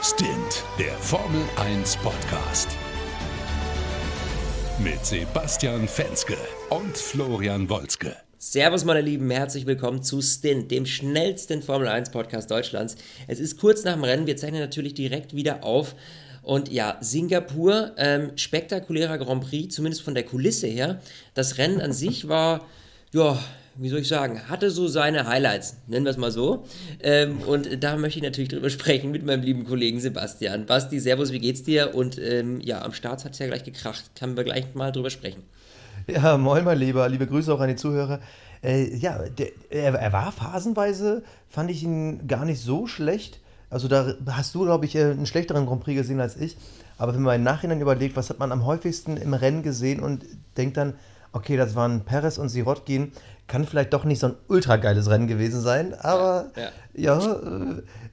[0.00, 2.68] Stint, der Formel 1 Podcast.
[4.78, 6.36] Mit Sebastian Fenske
[6.70, 8.14] und Florian Wolzke.
[8.38, 12.94] Servus, meine Lieben, herzlich willkommen zu Stint, dem schnellsten Formel 1 Podcast Deutschlands.
[13.26, 15.96] Es ist kurz nach dem Rennen, wir zeichnen natürlich direkt wieder auf.
[16.42, 21.00] Und ja, Singapur, ähm, spektakulärer Grand Prix, zumindest von der Kulisse her.
[21.34, 22.64] Das Rennen an sich war,
[23.12, 23.36] ja,
[23.80, 26.64] wie soll ich sagen, hatte so seine Highlights, nennen wir es mal so.
[27.00, 30.66] Ähm, und da möchte ich natürlich drüber sprechen mit meinem lieben Kollegen Sebastian.
[30.66, 31.94] Basti, Servus, wie geht's dir?
[31.94, 34.10] Und ähm, ja, am Start hat es ja gleich gekracht.
[34.18, 35.44] Können wir gleich mal drüber sprechen.
[36.08, 37.08] Ja, moin, mein Lieber.
[37.08, 38.20] Liebe Grüße auch an die Zuhörer.
[38.64, 43.38] Äh, ja, der, er, war phasenweise, fand ich ihn gar nicht so schlecht.
[43.70, 46.56] Also da hast du, glaube ich, äh, einen schlechteren Grand Prix gesehen als ich.
[46.96, 50.24] Aber wenn man im Nachhinein überlegt, was hat man am häufigsten im Rennen gesehen und
[50.56, 50.94] denkt dann,
[51.32, 53.12] okay, das waren Perez und Sirotkin,
[53.48, 57.18] kann vielleicht doch nicht so ein ultra geiles Rennen gewesen sein, aber ja, ja.
[57.18, 57.36] ja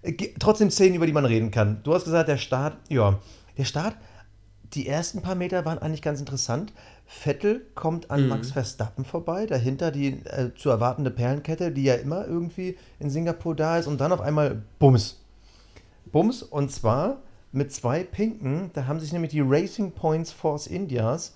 [0.02, 1.82] äh, trotzdem Szenen, über die man reden kann.
[1.84, 3.20] Du hast gesagt, der Start, ja,
[3.58, 3.96] der Start,
[4.74, 6.74] die ersten paar Meter waren eigentlich ganz interessant.
[7.06, 8.30] Vettel kommt an mhm.
[8.30, 13.56] Max Verstappen vorbei, dahinter die äh, zu erwartende Perlenkette, die ja immer irgendwie in Singapur
[13.56, 15.22] da ist und dann auf einmal Bums.
[16.12, 17.22] Bums und zwar
[17.52, 21.36] mit zwei Pinken, da haben sich nämlich die Racing Points Force Indias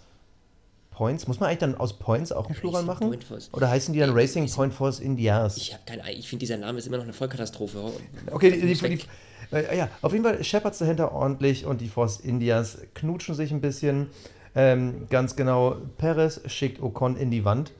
[0.99, 1.27] Points.
[1.27, 3.17] Muss man eigentlich dann aus Points auch ein Plural machen?
[3.53, 5.55] Oder heißen die dann Racing ich, Point Force Indias?
[5.55, 7.93] Ich habe keine Ich finde, dieser Name ist immer noch eine Vollkatastrophe.
[8.29, 12.79] Okay, die, die, die, ja, auf jeden Fall Shepards dahinter ordentlich und die Force Indias
[12.95, 14.07] knutschen sich ein bisschen.
[14.55, 17.71] Ähm, ganz genau, Perez schickt Ocon in die Wand.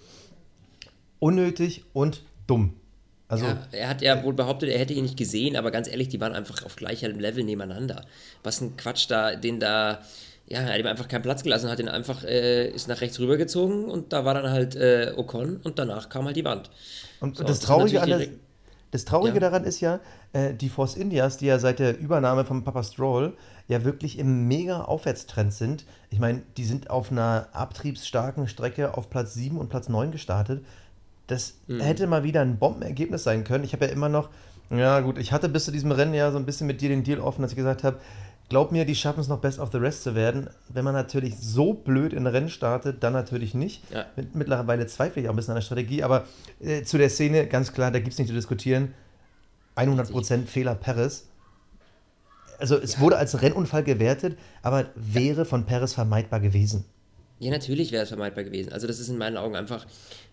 [1.20, 2.80] Unnötig und dumm.
[3.28, 6.08] Also, ja, er hat ja wohl behauptet, er hätte ihn nicht gesehen, aber ganz ehrlich,
[6.08, 8.06] die waren einfach auf gleichem Level nebeneinander.
[8.44, 10.00] Was ein Quatsch da, den da
[10.50, 13.20] ja, er hat ihm einfach keinen Platz gelassen, hat ihn einfach, äh, ist nach rechts
[13.20, 16.72] rübergezogen und da war dann halt äh, Ocon und danach kam halt die Wand.
[17.20, 18.28] Und so, das, Traurige an der,
[18.90, 19.42] das Traurige ja.
[19.42, 20.00] daran ist ja,
[20.34, 23.34] äh, die Force Indias, die ja seit der Übernahme von Papa Stroll
[23.68, 25.86] ja wirklich im mega Aufwärtstrend sind.
[26.10, 30.66] Ich meine, die sind auf einer abtriebsstarken Strecke auf Platz 7 und Platz 9 gestartet.
[31.28, 31.80] Das mhm.
[31.82, 33.64] hätte mal wieder ein Bombenergebnis sein können.
[33.64, 34.30] Ich habe ja immer noch,
[34.72, 37.04] ja gut, ich hatte bis zu diesem Rennen ja so ein bisschen mit dir den
[37.04, 38.00] Deal offen, dass ich gesagt habe,
[38.50, 40.50] Glaub mir, die schaffen es noch Best of the Rest zu werden.
[40.70, 43.84] Wenn man natürlich so blöd in Rennen startet, dann natürlich nicht.
[43.94, 44.08] Ja.
[44.34, 46.26] Mittlerweile zweifle ich auch ein bisschen an der Strategie, aber
[46.60, 48.96] äh, zu der Szene ganz klar, da gibt es nicht zu diskutieren.
[49.76, 51.28] 100% Fehler Perez.
[52.58, 53.02] Also es ja.
[53.02, 56.86] wurde als Rennunfall gewertet, aber wäre von Perez vermeidbar gewesen.
[57.38, 58.74] Ja, natürlich wäre es vermeidbar gewesen.
[58.74, 59.86] Also das ist in meinen Augen einfach,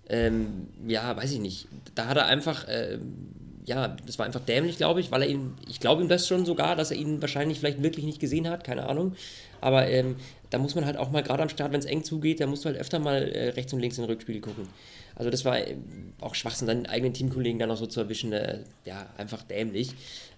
[0.08, 1.68] ähm, ja, weiß ich nicht.
[1.94, 2.64] Da hat er einfach...
[2.66, 6.26] Ähm, ja, das war einfach dämlich, glaube ich, weil er ihn, ich glaube ihm das
[6.26, 9.14] schon sogar, dass er ihn wahrscheinlich vielleicht wirklich nicht gesehen hat, keine Ahnung.
[9.60, 10.16] Aber ähm,
[10.50, 12.64] da muss man halt auch mal, gerade am Start, wenn es eng zugeht, da musst
[12.64, 14.68] du halt öfter mal äh, rechts und links in den Rückspiegel gucken.
[15.16, 15.76] Also das war äh,
[16.20, 19.94] auch Schwachsinn, seinen eigenen Teamkollegen dann noch so zu erwischen, äh, ja, einfach dämlich.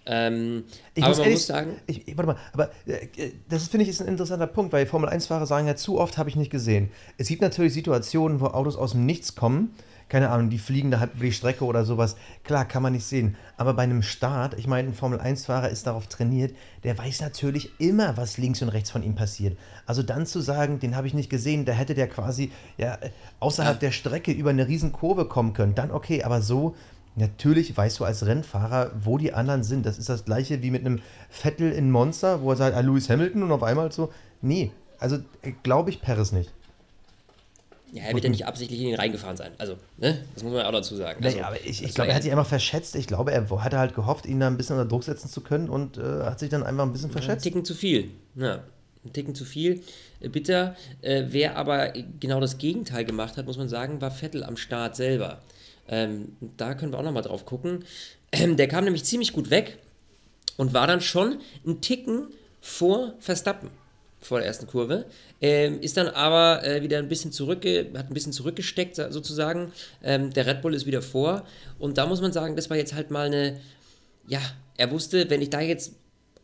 [0.06, 1.76] Ähm, ich aber muss man ehrlich, muss sagen.
[1.86, 5.66] Ich, warte mal, aber äh, das finde ich ist ein interessanter Punkt, weil Formel-1-Fahrer sagen
[5.66, 6.90] ja, zu oft habe ich nicht gesehen.
[7.18, 9.74] Es gibt natürlich Situationen, wo Autos aus dem Nichts kommen
[10.08, 12.16] keine Ahnung, die fliegen da halt über die Strecke oder sowas.
[12.44, 13.36] Klar, kann man nicht sehen.
[13.56, 16.54] Aber bei einem Start, ich meine, ein Formel-1-Fahrer ist darauf trainiert,
[16.84, 19.58] der weiß natürlich immer, was links und rechts von ihm passiert.
[19.86, 22.98] Also dann zu sagen, den habe ich nicht gesehen, da hätte der quasi ja,
[23.40, 26.74] außerhalb der Strecke über eine riesen Kurve kommen können, dann okay, aber so.
[27.16, 29.84] Natürlich weißt du als Rennfahrer, wo die anderen sind.
[29.84, 33.10] Das ist das gleiche wie mit einem Vettel in Monster, wo er sagt, ah, Lewis
[33.10, 34.12] Hamilton und auf einmal so.
[34.40, 34.70] Nee,
[35.00, 36.52] also äh, glaube ich Paris nicht.
[37.92, 39.52] Ja, er wird ja nicht absichtlich in ihn reingefahren sein.
[39.56, 40.22] Also, ne?
[40.34, 41.24] Das muss man auch dazu sagen.
[41.24, 42.94] Also, aber ich, ich glaube, er hat sich einfach verschätzt.
[42.96, 45.70] Ich glaube, er hatte halt gehofft, ihn da ein bisschen unter Druck setzen zu können
[45.70, 47.28] und äh, hat sich dann einfach ein bisschen verschätzt.
[47.28, 48.10] Ja, ein Ticken zu viel.
[48.34, 48.62] Ja,
[49.04, 49.82] ein Ticken zu viel.
[50.20, 50.76] Äh, bitter.
[51.00, 54.94] Äh, wer aber genau das Gegenteil gemacht hat, muss man sagen, war Vettel am Start
[54.94, 55.40] selber.
[55.88, 57.84] Ähm, da können wir auch nochmal drauf gucken.
[58.32, 59.78] Ähm, der kam nämlich ziemlich gut weg
[60.58, 62.28] und war dann schon ein Ticken
[62.60, 63.70] vor Verstappen
[64.20, 65.06] vor der ersten Kurve.
[65.40, 69.72] Ähm, ist dann aber äh, wieder ein bisschen zurückge hat ein bisschen zurückgesteckt sozusagen.
[70.02, 71.44] Ähm, der Red Bull ist wieder vor.
[71.78, 73.60] Und da muss man sagen, das war jetzt halt mal eine,
[74.26, 74.40] ja,
[74.76, 75.94] er wusste, wenn ich da jetzt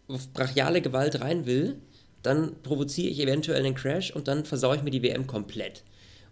[0.09, 1.77] auf brachiale Gewalt rein will,
[2.23, 5.83] dann provoziere ich eventuell einen Crash und dann versaue ich mir die WM komplett.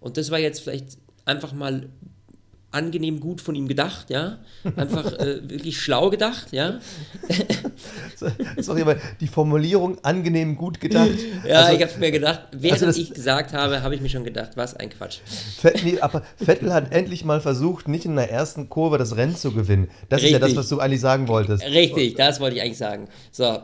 [0.00, 1.88] Und das war jetzt vielleicht einfach mal
[2.73, 4.39] angenehm gut von ihm gedacht, ja.
[4.77, 6.81] Einfach äh, wirklich schlau gedacht, ja.
[8.59, 11.11] Sorry, aber die Formulierung angenehm gut gedacht.
[11.47, 14.25] Ja, also, ich habe mir gedacht, während also ich gesagt habe, habe ich mir schon
[14.25, 15.19] gedacht, was ein Quatsch.
[15.61, 19.37] Vettel, nee, aber Vettel hat endlich mal versucht, nicht in der ersten Kurve das Rennen
[19.37, 19.89] zu gewinnen.
[20.09, 20.37] Das Richtig.
[20.37, 21.65] ist ja das, was du eigentlich sagen wolltest.
[21.65, 23.09] Richtig, das wollte ich eigentlich sagen.
[23.31, 23.61] So.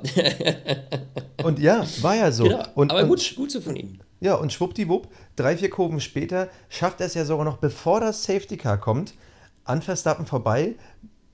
[1.42, 2.44] Und ja, war ja so.
[2.44, 3.98] Genau, und, aber gut, gut so von ihm.
[4.20, 8.24] Ja, und schwuppdiwupp, drei, vier Kurven später schafft er es ja sogar noch, bevor das
[8.24, 9.14] Safety Car kommt,
[9.64, 10.74] an Verstappen vorbei,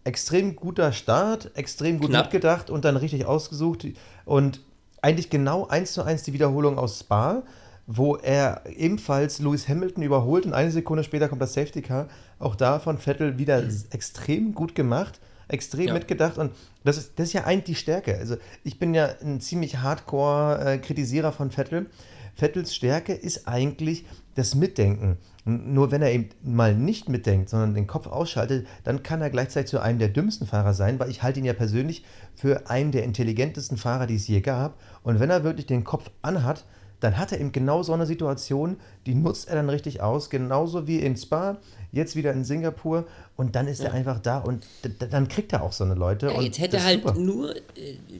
[0.05, 2.27] extrem guter Start, extrem gut Knapp.
[2.27, 3.87] mitgedacht und dann richtig ausgesucht
[4.27, 4.61] und
[5.01, 7.43] eigentlich genau eins zu eins die Wiederholung aus Spa,
[7.87, 12.09] wo er ebenfalls Lewis Hamilton überholt und eine Sekunde später kommt das Safety Car.
[12.39, 15.95] Auch da von Vettel wieder extrem gut gemacht, extrem Ja.
[15.95, 16.53] mitgedacht und
[16.85, 18.17] das ist, das ist ja eigentlich die Stärke.
[18.19, 21.87] Also ich bin ja ein ziemlich Hardcore-Kritisierer von Vettel.
[22.35, 24.05] Vettels Stärke ist eigentlich
[24.35, 25.19] das Mitdenken.
[25.45, 29.71] Nur wenn er eben mal nicht mitdenkt, sondern den Kopf ausschaltet, dann kann er gleichzeitig
[29.71, 32.05] zu einem der dümmsten Fahrer sein, weil ich halte ihn ja persönlich
[32.35, 34.81] für einen der intelligentesten Fahrer, die es je gab.
[35.03, 36.65] Und wenn er wirklich den Kopf anhat,
[37.05, 40.87] dann hat er eben genau so eine Situation, die nutzt er dann richtig aus, genauso
[40.87, 41.59] wie in Spa,
[41.93, 43.07] jetzt wieder in Singapur
[43.37, 44.65] und dann ist er einfach da und
[45.11, 46.27] dann kriegt er auch so eine Leute.
[46.27, 47.15] Ja, jetzt hätte er halt super.
[47.19, 47.61] nur, äh,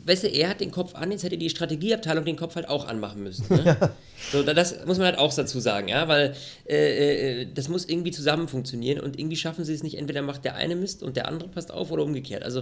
[0.07, 2.87] weißt du, er hat den Kopf an, jetzt hätte die Strategieabteilung den Kopf halt auch
[2.87, 3.47] anmachen müssen.
[3.49, 3.77] Ne?
[4.33, 6.35] So, da- das muss man halt auch dazu sagen, ja, weil
[6.69, 10.45] äh, äh, das muss irgendwie zusammen funktionieren und irgendwie schaffen sie es nicht, entweder macht
[10.47, 12.43] der eine Mist und der andere passt auf oder umgekehrt.
[12.43, 12.61] Also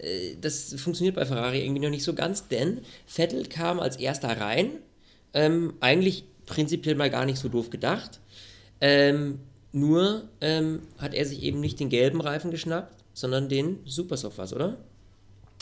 [0.00, 4.40] äh, das funktioniert bei Ferrari irgendwie noch nicht so ganz, denn Vettel kam als erster
[4.40, 4.70] rein,
[5.36, 8.20] ähm, eigentlich prinzipiell mal gar nicht so doof gedacht.
[8.80, 9.40] Ähm,
[9.70, 14.54] nur ähm, hat er sich eben nicht den gelben Reifen geschnappt, sondern den Supersoft was,
[14.54, 14.78] oder?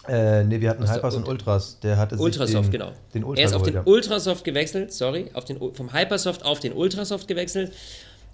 [0.06, 1.80] Äh, nee, wir hatten Hypers und Ultras.
[1.80, 2.92] Der hatte sich Ultrasoft, den, genau.
[3.14, 3.82] Den Ultra er ist auf den ja.
[3.84, 7.72] Ultrasoft gewechselt, sorry, auf den, vom Hypersoft auf den Ultrasoft gewechselt.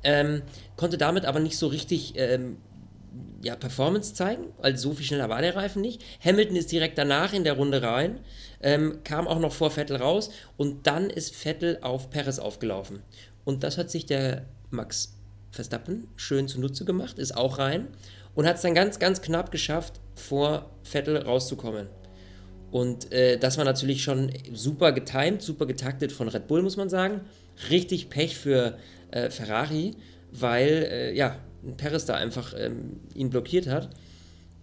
[0.02, 0.42] Ähm,
[0.76, 2.56] konnte damit aber nicht so richtig ähm,
[3.42, 6.02] ja, Performance zeigen, weil so viel schneller war der Reifen nicht.
[6.24, 8.20] Hamilton ist direkt danach in der Runde rein,
[8.60, 13.02] ähm, kam auch noch vor Vettel raus und dann ist Vettel auf Perez aufgelaufen.
[13.44, 15.14] Und das hat sich der Max
[15.50, 17.88] Verstappen schön zunutze gemacht, ist auch rein
[18.34, 21.88] und hat es dann ganz, ganz knapp geschafft, vor Vettel rauszukommen.
[22.70, 26.88] Und äh, das war natürlich schon super getimed, super getaktet von Red Bull, muss man
[26.88, 27.22] sagen.
[27.68, 28.78] Richtig Pech für
[29.10, 29.96] äh, Ferrari,
[30.30, 31.36] weil äh, ja,
[31.76, 33.90] Perez da einfach ähm, ihn blockiert hat.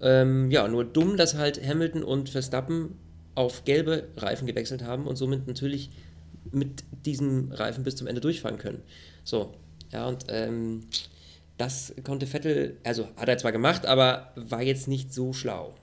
[0.01, 2.95] Ähm, ja, nur dumm, dass halt Hamilton und Verstappen
[3.35, 5.91] auf gelbe Reifen gewechselt haben und somit natürlich
[6.51, 8.81] mit diesem Reifen bis zum Ende durchfahren können.
[9.23, 9.53] So,
[9.91, 10.87] ja, und ähm,
[11.57, 15.73] das konnte Vettel, also hat er zwar gemacht, aber war jetzt nicht so schlau.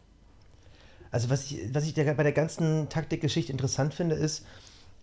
[1.10, 4.44] Also was ich, was ich bei der ganzen Taktikgeschichte interessant finde, ist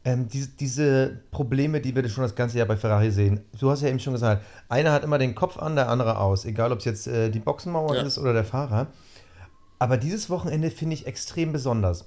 [0.04, 3.42] ähm, diese, diese Probleme, die wir schon das ganze Jahr bei Ferrari sehen.
[3.60, 6.46] Du hast ja eben schon gesagt, einer hat immer den Kopf an, der andere aus.
[6.46, 8.02] Egal, ob es jetzt äh, die Boxenmauer Ja.
[8.02, 8.88] ist oder der Fahrer.
[9.80, 12.06] Aber dieses Wochenende finde ich extrem besonders.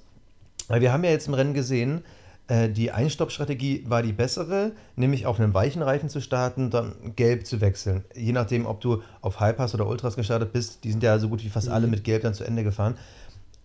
[0.67, 2.03] Weil wir haben ja jetzt im Rennen gesehen,
[2.47, 7.45] äh, die Einstoppstrategie war die bessere, nämlich auf einem weichen Reifen zu starten, dann gelb
[7.47, 8.03] zu wechseln.
[8.13, 11.43] Je nachdem, ob du auf Highpass oder Ultras gestartet bist, die sind ja so gut
[11.43, 12.95] wie fast alle mit gelb dann zu Ende gefahren.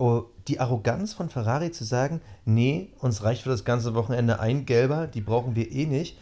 [0.00, 4.64] Oh, die Arroganz von Ferrari zu sagen, nee, uns reicht für das ganze Wochenende ein
[4.64, 6.16] gelber, die brauchen wir eh nicht.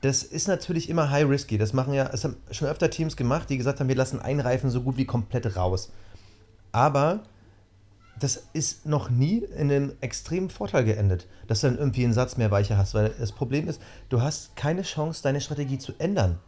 [0.00, 1.58] Das ist natürlich immer high risky.
[1.58, 4.40] Das machen ja, es haben schon öfter Teams gemacht, die gesagt haben, wir lassen einen
[4.40, 5.92] Reifen so gut wie komplett raus.
[6.72, 7.20] Aber
[8.18, 12.38] das ist noch nie in einem extremen Vorteil geendet, dass du dann irgendwie einen Satz
[12.38, 12.94] mehr Weiche hast.
[12.94, 13.78] Weil das Problem ist,
[14.08, 16.38] du hast keine Chance, deine Strategie zu ändern.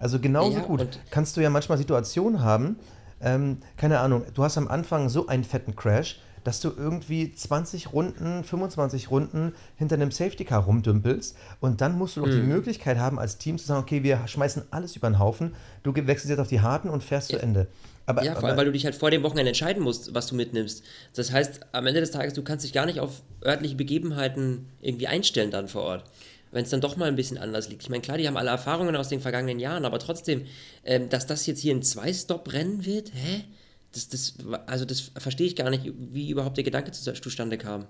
[0.00, 2.80] Also genauso Ja, gut kannst du ja manchmal Situationen haben,
[3.22, 7.92] ähm, keine Ahnung, du hast am Anfang so einen fetten Crash, dass du irgendwie 20
[7.92, 12.32] Runden, 25 Runden hinter einem Safety Car rumdümpelst und dann musst du doch Mhm.
[12.32, 15.94] die Möglichkeit haben, als Team zu sagen, okay, wir schmeißen alles über den Haufen, du
[15.94, 17.66] wechselst jetzt auf die harten und fährst zu Ende.
[18.06, 20.34] Aber, Ja, vor allem, weil du dich halt vor dem Wochenende entscheiden musst, was du
[20.34, 20.82] mitnimmst.
[21.14, 25.06] Das heißt, am Ende des Tages, du kannst dich gar nicht auf örtliche Begebenheiten irgendwie
[25.08, 26.04] einstellen dann vor Ort.
[26.52, 27.82] Wenn es dann doch mal ein bisschen anders liegt.
[27.82, 30.46] Ich meine, klar, die haben alle Erfahrungen aus den vergangenen Jahren, aber trotzdem,
[30.84, 33.44] ähm, dass das jetzt hier ein Zwei-Stop-Rennen wird, hä?
[33.92, 34.34] Das, das,
[34.66, 37.86] also das verstehe ich gar nicht, wie überhaupt der Gedanke zu- zustande kam.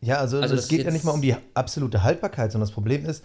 [0.00, 2.74] Ja, also, Also es das geht ja nicht mal um die absolute Haltbarkeit, sondern das
[2.74, 3.24] Problem ist,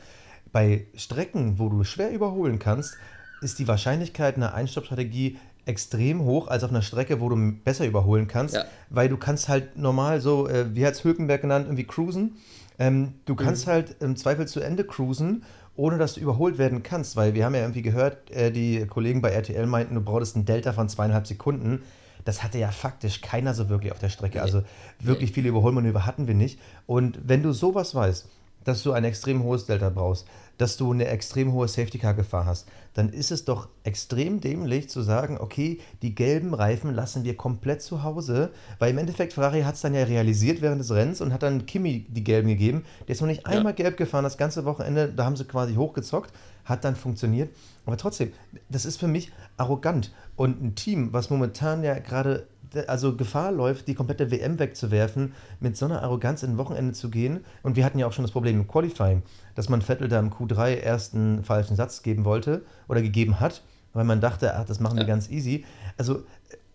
[0.52, 2.96] bei Strecken, wo du schwer überholen kannst,
[3.42, 8.28] ist die Wahrscheinlichkeit einer Einstoppstrategie extrem hoch als auf einer Strecke, wo du besser überholen
[8.28, 8.66] kannst, Ja.
[8.90, 12.38] weil du kannst halt normal so, äh, wie hat es Hülkenberg genannt, irgendwie cruisen.
[12.82, 15.44] Ähm, du kannst halt im Zweifel zu Ende cruisen,
[15.76, 19.22] ohne dass du überholt werden kannst, weil wir haben ja irgendwie gehört, äh, die Kollegen
[19.22, 21.84] bei RTL meinten, du brauchst einen Delta von zweieinhalb Sekunden.
[22.26, 24.42] Das hatte ja faktisch keiner so wirklich auf der Strecke.
[24.42, 24.64] Also
[25.00, 26.60] wirklich viele Überholmanöver hatten wir nicht.
[26.88, 28.28] Und wenn du sowas weißt,
[28.64, 30.28] dass du ein extrem hohes Delta brauchst,
[30.62, 35.40] dass du eine extrem hohe Safety-Car-Gefahr hast, dann ist es doch extrem dämlich zu sagen,
[35.40, 39.82] okay, die gelben Reifen lassen wir komplett zu Hause, weil im Endeffekt Ferrari hat es
[39.82, 42.86] dann ja realisiert während des Rennens und hat dann Kimi die gelben gegeben.
[43.08, 46.32] Der ist noch nicht einmal gelb gefahren das ganze Wochenende, da haben sie quasi hochgezockt,
[46.64, 47.50] hat dann funktioniert.
[47.88, 48.32] Aber trotzdem,
[48.70, 50.14] das ist für mich arrogant.
[50.36, 52.46] Und ein Team, was momentan ja gerade
[52.88, 57.10] also Gefahr läuft, die komplette WM wegzuwerfen, mit so einer Arroganz in ein Wochenende zu
[57.10, 57.44] gehen.
[57.64, 59.24] Und wir hatten ja auch schon das Problem im Qualifying,
[59.56, 63.62] dass man Vettel da im Q3 erst einen falschen Satz geben wollte oder gegeben hat,
[63.94, 65.08] weil man dachte, ach, das machen wir Ja.
[65.10, 65.66] ganz easy.
[65.98, 66.24] Also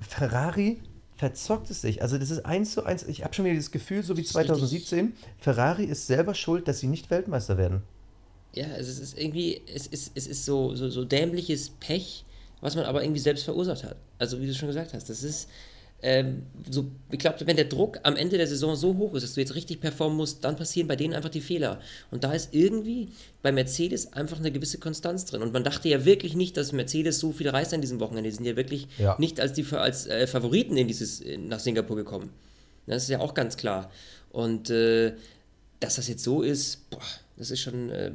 [0.00, 0.79] Ferrari
[1.17, 2.03] verzockt es sich.
[2.03, 3.03] Also das ist eins zu eins.
[3.05, 6.88] Ich habe schon wieder das Gefühl, so wie 2017, Ferrari ist selber schuld, dass sie
[6.88, 7.83] nicht Weltmeister werden.
[8.53, 12.25] Ja, es ist irgendwie, es ist, es ist so, so, so dämliches Pech,
[12.61, 13.97] was man aber irgendwie selbst verursacht hat.
[14.19, 15.49] Also wie du schon gesagt hast, das ist,
[16.03, 19.35] ähm, so, ich glaube, wenn der Druck am Ende der Saison so hoch ist, dass
[19.35, 21.81] du jetzt richtig performen musst, dann passieren bei denen einfach die Fehler.
[22.11, 23.09] Und da ist irgendwie
[23.43, 25.43] bei Mercedes einfach eine gewisse Konstanz drin.
[25.43, 28.29] Und man dachte ja wirklich nicht, dass Mercedes so viel reißt an diesem Wochenende.
[28.31, 29.17] Die sind ja wirklich Ja.
[29.19, 32.31] nicht als, die, als äh, Favoriten in dieses, nach Singapur gekommen.
[32.87, 33.91] Das ist ja auch ganz klar.
[34.31, 35.15] Und äh,
[35.81, 37.00] dass das jetzt so ist, boah,
[37.37, 38.12] das ist schon äh,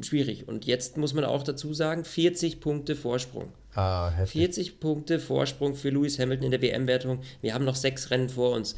[0.00, 0.48] schwierig.
[0.48, 3.52] Und jetzt muss man auch dazu sagen, 40 Punkte Vorsprung.
[3.74, 4.40] Ah, heftig.
[4.40, 7.20] 40 Punkte Vorsprung für Lewis Hamilton in der WM-Wertung.
[7.40, 8.76] Wir haben noch sechs Rennen vor uns.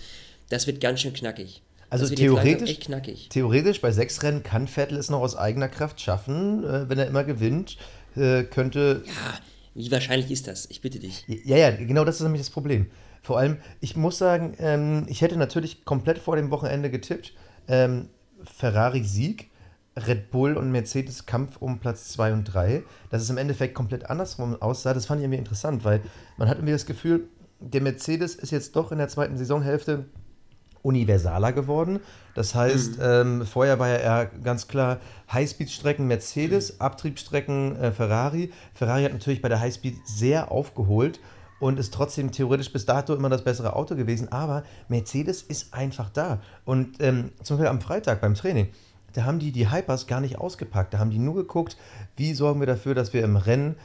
[0.49, 1.63] Das wird ganz schön knackig.
[1.91, 3.29] Also theoretisch- echt knackig.
[3.29, 7.07] Theoretisch bei sechs Rennen kann Vettel es noch aus eigener Kraft schaffen, äh, wenn er
[7.07, 7.77] immer gewinnt,
[8.17, 9.03] äh, könnte.
[9.07, 9.39] Ja,
[9.75, 10.67] wie wahrscheinlich ist das?
[10.71, 11.25] Ich bitte dich.
[11.29, 12.91] Ja, ja, genau das ist nämlich das Problem.
[13.23, 17.33] Vor allem, ich muss sagen, ähm, ich hätte natürlich komplett vor dem Wochenende getippt.
[17.69, 18.09] Ähm,
[18.45, 19.51] Ferrari Sieg,
[19.97, 22.83] Red Bull und Mercedes Kampf um Platz 2 und 3.
[23.11, 26.03] Dass es im Endeffekt komplett andersrum aussah, das fand ich irgendwie interessant, weil
[26.37, 27.29] man hat irgendwie das Gefühl,
[27.61, 30.05] der Mercedes ist jetzt doch in der zweiten Saisonhälfte
[30.83, 32.01] universaler geworden.
[32.35, 35.01] Das heißt, ähm, vorher war ja eher ganz klar
[35.33, 38.53] Highspeed-Strecken Mercedes, Abtriebsstrecken äh, Ferrari.
[38.73, 41.19] Ferrari hat natürlich bei der Highspeed sehr aufgeholt
[41.59, 44.31] und ist trotzdem theoretisch bis dato immer das bessere Auto gewesen.
[44.31, 46.41] Aber Mercedes ist einfach da.
[46.65, 48.69] Und ähm, zum Beispiel am Freitag beim Training,
[49.17, 50.93] da haben die die Hypers gar nicht ausgepackt.
[50.93, 51.77] Da haben die nur geguckt,
[52.17, 53.77] wie sorgen wir dafür, dass wir im Rennen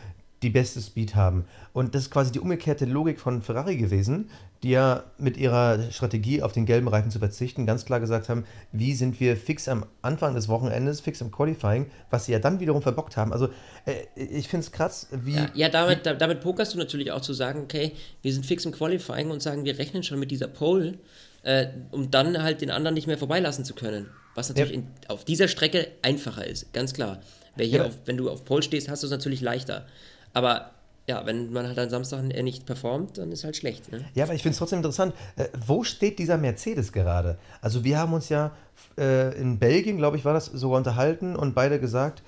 [0.43, 1.45] die beste Speed haben.
[1.71, 4.29] Und das ist quasi die umgekehrte Logik von Ferrari gewesen,
[4.63, 8.45] die ja mit ihrer Strategie auf den gelben Reifen zu verzichten ganz klar gesagt haben,
[8.71, 12.59] wie sind wir fix am Anfang des Wochenendes, fix im Qualifying, was sie ja dann
[12.59, 13.33] wiederum verbockt haben.
[13.33, 13.49] Also
[13.85, 15.35] äh, ich finde es krass, wie...
[15.35, 18.65] Ja, ja damit, da, damit pokerst du natürlich auch zu sagen, okay, wir sind fix
[18.65, 20.97] im Qualifying und sagen, wir rechnen schon mit dieser Pole,
[21.43, 24.09] äh, um dann halt den anderen nicht mehr vorbeilassen zu können.
[24.35, 24.77] Was natürlich Ja.
[24.79, 27.19] in, auf dieser Strecke einfacher ist, ganz klar.
[27.55, 27.85] Wer hier Ja.
[27.85, 29.85] auf, wenn du auf Pole stehst, hast du es natürlich leichter.
[30.33, 30.71] Aber
[31.07, 33.91] ja, wenn man halt am Samstag äh, nicht performt, dann ist halt schlecht.
[33.91, 34.05] Ne?
[34.13, 35.13] Ja, aber ich finde es trotzdem interessant.
[35.35, 37.37] Äh, wo steht dieser Mercedes gerade?
[37.59, 38.51] Also wir haben uns ja
[38.97, 42.23] äh, in Belgien, glaube ich, war das sogar unterhalten und beide gesagt,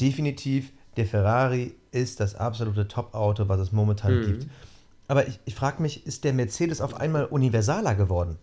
[0.00, 4.46] definitiv der Ferrari ist das absolute Top-Auto, was es momentan gibt.
[5.06, 8.36] Aber ich, ich frage mich, ist der Mercedes auf einmal universaler geworden?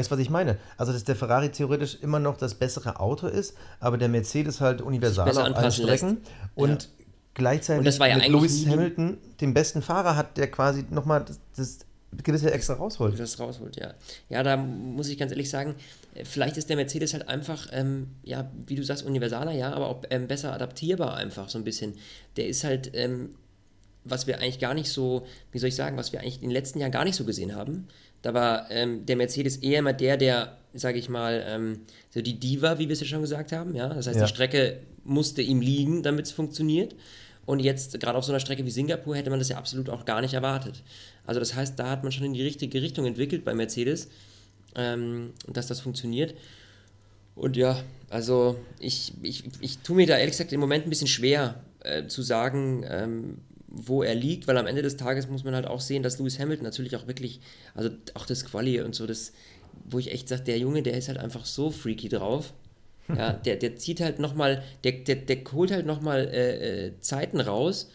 [0.00, 0.56] Weißt du, was ich meine?
[0.78, 4.80] Also, dass der Ferrari theoretisch immer noch das bessere Auto ist, aber der Mercedes halt
[4.80, 6.04] universaler besser auf allen anpassen lässt.
[6.04, 6.22] Strecken
[6.54, 6.88] und
[7.34, 11.22] gleichzeitig Und das war ja mit Lewis Hamilton, dem besten Fahrer hat, der quasi nochmal
[11.26, 11.80] das, das
[12.24, 13.20] gewisse extra rausholt.
[13.20, 13.92] das rausholt, ja.
[14.30, 15.74] Ja, da muss ich ganz ehrlich sagen,
[16.24, 20.02] vielleicht ist der Mercedes halt einfach, ähm, ja, wie du sagst, universaler, ja, aber auch
[20.08, 21.92] ähm, besser adaptierbar einfach so ein bisschen.
[22.38, 23.34] Der ist halt, ähm,
[24.04, 26.52] was wir eigentlich gar nicht so, wie soll ich sagen, was wir eigentlich in den
[26.52, 27.86] letzten Jahren gar nicht so gesehen haben.
[28.22, 32.38] Da war ähm, der Mercedes eher immer der, der, sage ich mal, ähm, so die
[32.38, 33.88] Diva, wie wir es ja schon gesagt haben, ja.
[33.88, 34.26] Das heißt, Ja.
[34.26, 36.94] die Strecke musste ihm liegen, damit es funktioniert.
[37.46, 40.04] Und jetzt, gerade auf so einer Strecke wie Singapur, hätte man das ja absolut auch
[40.04, 40.82] gar nicht erwartet.
[41.26, 44.08] Also das heißt, da hat man schon in die richtige Richtung entwickelt bei Mercedes,
[44.76, 46.34] ähm, dass das funktioniert.
[47.34, 51.08] Und ja, also ich, ich, ich tue mir da ehrlich gesagt im Moment ein bisschen
[51.08, 53.38] schwer äh, zu sagen, ähm,
[53.70, 56.38] wo er liegt, weil am Ende des Tages muss man halt auch sehen, dass Lewis
[56.38, 57.40] Hamilton natürlich auch wirklich,
[57.74, 59.32] also auch das Quali und so, das,
[59.88, 62.52] wo ich echt sage, der Junge, der ist halt einfach so freaky drauf.
[63.16, 67.40] Ja, der, der zieht halt nochmal, der, der, der holt halt nochmal äh, äh, Zeiten
[67.40, 67.90] raus,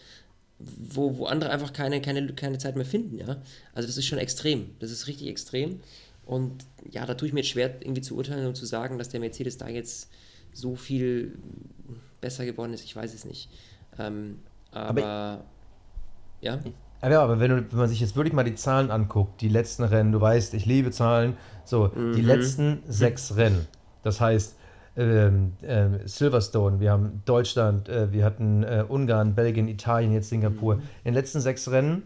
[0.60, 3.42] wo, wo andere einfach keine, keine, keine Zeit mehr finden, ja.
[3.74, 4.72] Also das ist schon extrem.
[4.80, 5.80] Das ist richtig extrem.
[6.26, 9.08] Und ja, da tue ich mir jetzt schwer, irgendwie zu urteilen und zu sagen, dass
[9.08, 10.10] der Mercedes da jetzt
[10.52, 11.38] so viel
[12.20, 12.84] besser geworden ist.
[12.84, 13.50] Ich weiß es nicht.
[13.98, 14.40] Ähm,
[14.72, 15.46] aber, Aber
[17.12, 19.84] ja, aber wenn, du, wenn man sich jetzt wirklich mal die Zahlen anguckt, die letzten
[19.84, 23.68] Rennen, du weißt, ich liebe Zahlen, so, die letzten sechs Rennen,
[24.04, 24.56] das heißt,
[24.98, 30.76] ähm, ähm, Silverstone, wir haben Deutschland, äh, wir hatten äh, Ungarn, Belgien, Italien, jetzt Singapur.
[30.76, 32.04] In den letzten sechs Rennen,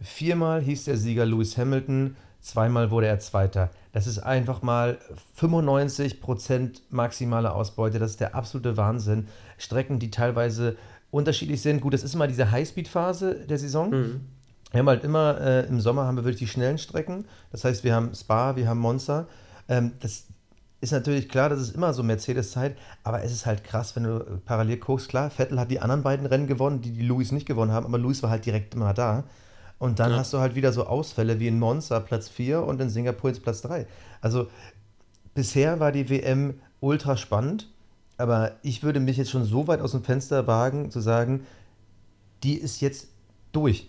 [0.00, 3.70] viermal hieß der Sieger Lewis Hamilton, zweimal wurde er Zweiter.
[3.92, 4.98] Das ist einfach mal
[5.38, 9.26] 95% maximale Ausbeute, das ist der absolute Wahnsinn.
[9.56, 10.76] Strecken, die teilweise
[11.10, 11.80] unterschiedlich sind.
[11.80, 13.92] Gut, das ist immer diese Highspeed-Phase der Saison.
[14.70, 17.24] Wir haben halt immer, äh, im Sommer haben wir wirklich die schnellen Strecken.
[17.50, 19.26] Das heißt, wir haben Spa, wir haben Monza.
[19.68, 20.24] Ähm, das
[20.80, 24.18] ist natürlich klar, das ist immer so Mercedes-Zeit, aber es ist halt krass, wenn du
[24.18, 25.08] äh, parallel guckst.
[25.08, 27.98] Klar, Vettel hat die anderen beiden Rennen gewonnen, die die Lewis nicht gewonnen haben, aber
[27.98, 29.24] Lewis war halt direkt immer da.
[29.78, 32.90] Und dann hast du halt wieder so Ausfälle wie in Monza Platz 4 und in
[32.90, 33.86] Singapur jetzt Platz 3.
[34.20, 34.48] Also
[35.34, 37.70] bisher war die WM ultra spannend,
[38.18, 41.46] aber ich würde mich jetzt schon so weit aus dem Fenster wagen, zu sagen,
[42.42, 43.08] die ist jetzt
[43.52, 43.88] durch.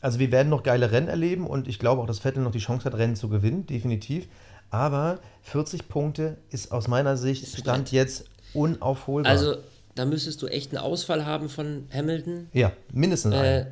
[0.00, 2.58] also wir werden noch geile Rennen erleben und ich glaube auch, dass Vettel noch die
[2.58, 4.26] Chance hat, Rennen zu gewinnen, definitiv.
[4.70, 9.30] Aber 40 Punkte ist aus meiner Sicht Stand jetzt unaufholbar.
[9.30, 9.56] Also
[9.94, 12.48] da müsstest du echt einen Ausfall haben von Hamilton.
[12.52, 13.66] ja, mindestens Äh,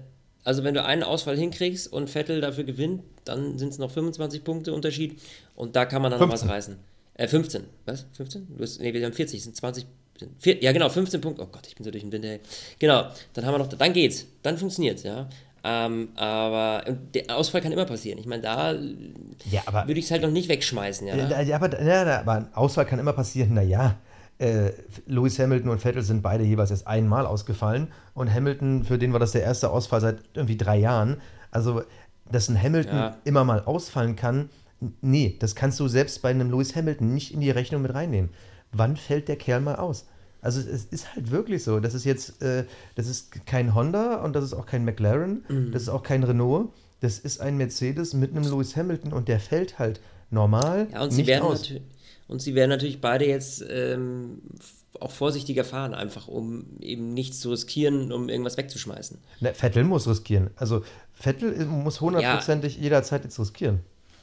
[0.44, 4.42] also wenn du einen Ausfall hinkriegst und Vettel dafür gewinnt, dann sind es noch 25
[4.42, 5.20] Punkte Unterschied
[5.54, 6.50] und da kann man dann noch was 15.
[6.50, 6.91] reißen.
[7.14, 7.64] Äh, 15.
[7.86, 8.06] Was?
[8.16, 8.46] 15?
[8.56, 9.86] Du hast, nee, wir haben 40, sind 20.
[10.18, 11.42] sind Vier, ja, genau, 15 Punkte.
[11.42, 12.40] Oh Gott, ich bin so durch den Wind, ey.
[12.78, 15.28] Genau, dann haben wir noch, dann geht's, dann funktioniert's, ja.
[15.64, 18.18] Ähm, aber der Ausfall kann immer passieren.
[18.18, 21.42] Ich meine, da Ja, würde ich es halt noch nicht wegschmeißen, ja.
[21.42, 23.54] Ja, aber, ja, aber ein Ausfall kann immer passieren.
[23.54, 23.96] Naja,
[24.38, 24.70] äh,
[25.06, 27.92] Lewis Hamilton und Vettel sind beide jeweils erst einmal ausgefallen.
[28.14, 31.20] Und Hamilton, für den war das der erste Ausfall seit irgendwie drei Jahren.
[31.52, 31.82] Also,
[32.30, 33.16] dass ein Hamilton Ja.
[33.24, 34.50] immer mal ausfallen kann,
[35.00, 38.30] nee, das kannst du selbst bei einem Lewis Hamilton nicht in die Rechnung mit reinnehmen.
[38.72, 40.06] Wann fällt der Kerl mal aus?
[40.40, 41.78] Also es ist halt wirklich so.
[41.78, 42.64] Das ist jetzt, äh,
[42.96, 45.72] das ist kein Honda und das ist auch kein McLaren, Mhm.
[45.72, 46.70] das ist auch kein Renault.
[47.00, 51.10] Das ist ein Mercedes mit einem Lewis Hamilton und der fällt halt normal Ja, und
[51.12, 51.72] sie, werden aus.
[52.28, 54.40] und sie werden natürlich beide jetzt ähm,
[55.00, 59.18] auch vorsichtiger fahren, einfach um eben nichts zu riskieren, um irgendwas wegzuschmeißen.
[59.40, 60.50] Ne, Vettel muss riskieren.
[60.56, 63.80] Also Vettel muss hundertprozentig jederzeit jetzt riskieren.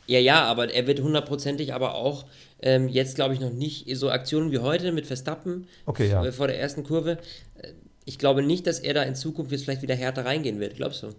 [0.09, 2.25] Ja, ja, aber er wird hundertprozentig aber auch
[2.61, 6.25] ähm, jetzt, glaube ich, noch nicht so Aktionen wie heute mit Verstappen Okay, ja.
[6.25, 7.11] äh, vor der ersten Kurve.
[7.61, 7.67] Äh,
[8.05, 11.03] Ich glaube nicht, dass er da in Zukunft jetzt vielleicht wieder härter reingehen wird, glaubst
[11.03, 11.09] du?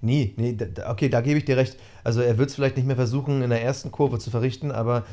[0.00, 1.76] Nee, nee, da- okay, da gebe ich dir recht.
[2.02, 5.04] Also er wird es vielleicht nicht mehr versuchen, in der ersten Kurve zu verrichten, aber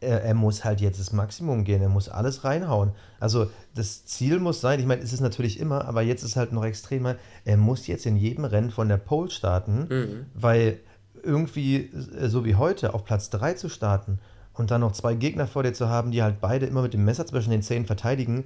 [0.00, 1.82] er, er muss halt jetzt das Maximum gehen.
[1.82, 2.92] Er muss alles reinhauen.
[3.20, 6.52] Also das Ziel muss sein, ich meine, es ist natürlich immer, aber jetzt ist halt
[6.52, 10.78] noch extremer, er muss jetzt in jedem Rennen von der Pole starten, weil
[11.24, 14.18] irgendwie, äh, so wie heute, auf Platz 3 zu starten
[14.54, 17.04] und dann noch zwei Gegner vor dir zu haben, die halt beide immer mit dem
[17.04, 18.44] Messer zwischen den Zähnen verteidigen,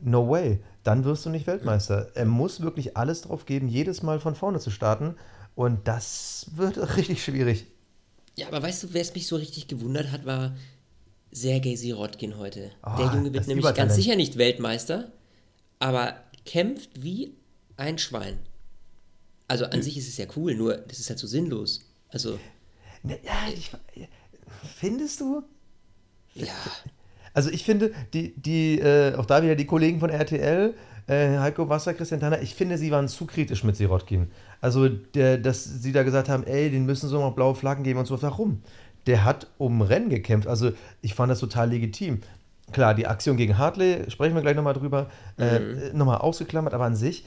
[0.00, 0.60] no way.
[0.82, 2.08] Dann wirst du nicht Weltmeister.
[2.14, 5.16] Er muss wirklich alles drauf geben, jedes Mal von vorne zu starten.
[5.54, 7.66] Und das wird richtig schwierig.
[8.36, 10.56] Ja, aber weißt du, wer es mich so richtig gewundert hat, war
[11.32, 12.70] Sergei Sirotkin heute.
[12.82, 15.12] Ah, der Junge wird nämlich ganz sicher nicht Weltmeister,
[15.78, 17.34] aber kämpft wie
[17.76, 18.38] ein Schwein.
[19.46, 21.89] Also an sich ist es ja cool, nur das ist halt so sinnlos.
[22.12, 22.38] Also,
[23.02, 23.70] Ne, Ja, ich,
[24.76, 25.42] findest du?
[26.34, 26.52] ja.
[27.32, 30.74] Also ich finde, die, die, äh, auch da wieder die Kollegen von RTL,
[31.06, 34.30] äh, Heiko Wasser, Christian Tanner, ich finde, sie waren zu kritisch mit Sirotkin.
[34.60, 38.00] Also, der, dass sie da gesagt haben, ey, den müssen so noch blaue Flaggen geben
[38.00, 38.20] und so.
[38.20, 38.62] Warum?
[39.06, 40.48] Der hat um Rennen gekämpft.
[40.48, 42.20] Also, ich fand das total legitim.
[42.72, 45.60] Klar, die Aktion gegen Hartley, sprechen wir gleich nochmal drüber, äh,
[45.92, 47.24] nochmal ausgeklammert, aber an sich,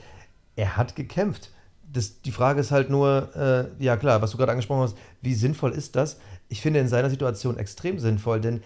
[0.55, 1.49] er hat gekämpft.
[1.93, 5.35] Das, die Frage ist halt nur, äh, ja klar, was du gerade angesprochen hast, wie
[5.35, 6.17] sinnvoll ist das?
[6.49, 8.63] Ich finde in seiner Situation extrem sinnvoll, denn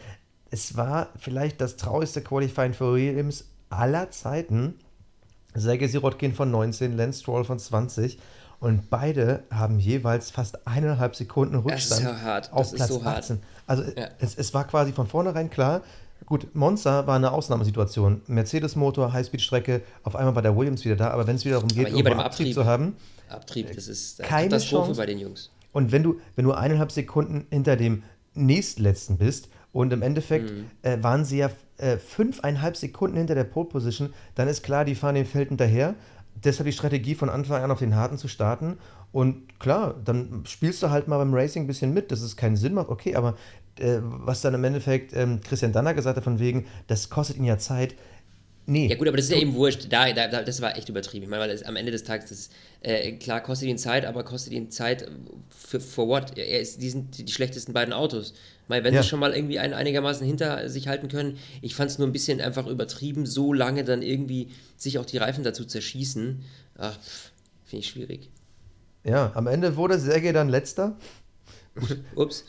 [0.49, 4.75] es war vielleicht das traurigste Qualifying für Williams aller Zeiten.
[5.53, 8.17] Sergei Sirotkin von 19, Lance Stroll von 20
[8.59, 12.75] und beide haben jeweils fast eineinhalb Sekunden Das ist Rückstand ja hart, auf das ist
[12.77, 13.17] Platz so hart.
[13.19, 13.39] 18.
[13.65, 14.07] Also Ja.
[14.19, 15.81] es, es war quasi von vornherein klar,
[16.25, 18.21] gut, Monza war eine Ausnahmesituation.
[18.27, 21.87] Mercedes-Motor, Highspeed-Strecke, auf einmal war der Williams wieder da, aber wenn es wieder darum geht,
[21.89, 22.95] dem Abtrieb Abtrieb- zu haben,
[23.29, 24.99] Abtrieb, das ist eine Keine Katastrophe Chance.
[25.01, 25.51] bei den Jungs.
[25.73, 30.65] und wenn du, wenn du eineinhalb Sekunden hinter dem nächstletzten bist und im Endeffekt Mhm.
[30.83, 34.95] äh, waren sie ja äh, fünfeinhalb Sekunden hinter der Pole Position, dann ist klar, die
[34.95, 35.95] fahren dem Feld hinterher.
[36.43, 38.77] Deshalb die Strategie von Anfang an auf den harten zu starten.
[39.11, 42.55] Und klar, dann spielst du halt mal beim Racing ein bisschen mit, dass es keinen
[42.55, 43.35] Sinn macht, okay, aber
[43.79, 47.43] äh, was dann im Endeffekt ähm, Christian Danner gesagt hat, von wegen, das kostet ihn
[47.43, 47.95] ja Zeit.
[48.69, 48.87] Nee.
[48.89, 49.87] Ja gut, aber das ist ja eben wurscht.
[49.89, 51.23] Da, da, da, das war echt übertrieben.
[51.23, 52.49] Ich meine, weil das, am Ende des Tages, das,
[52.81, 55.09] äh, klar kostet ihn Zeit, aber kostet ihn Zeit
[55.49, 56.37] für for what?
[56.37, 58.33] Er ist, die sind die, schlechtesten beiden Autos.
[58.67, 59.01] Weil wenn Ja.
[59.01, 62.11] sie schon mal irgendwie ein, einigermaßen hinter sich halten können, ich fand es nur ein
[62.11, 66.43] bisschen einfach übertrieben, so lange dann irgendwie sich auch die Reifen dazu zerschießen.
[66.77, 66.99] Ach,
[67.63, 68.29] finde ich schwierig.
[69.05, 70.97] Ja, am Ende wurde Sergei dann letzter.
[72.15, 72.43] Ups.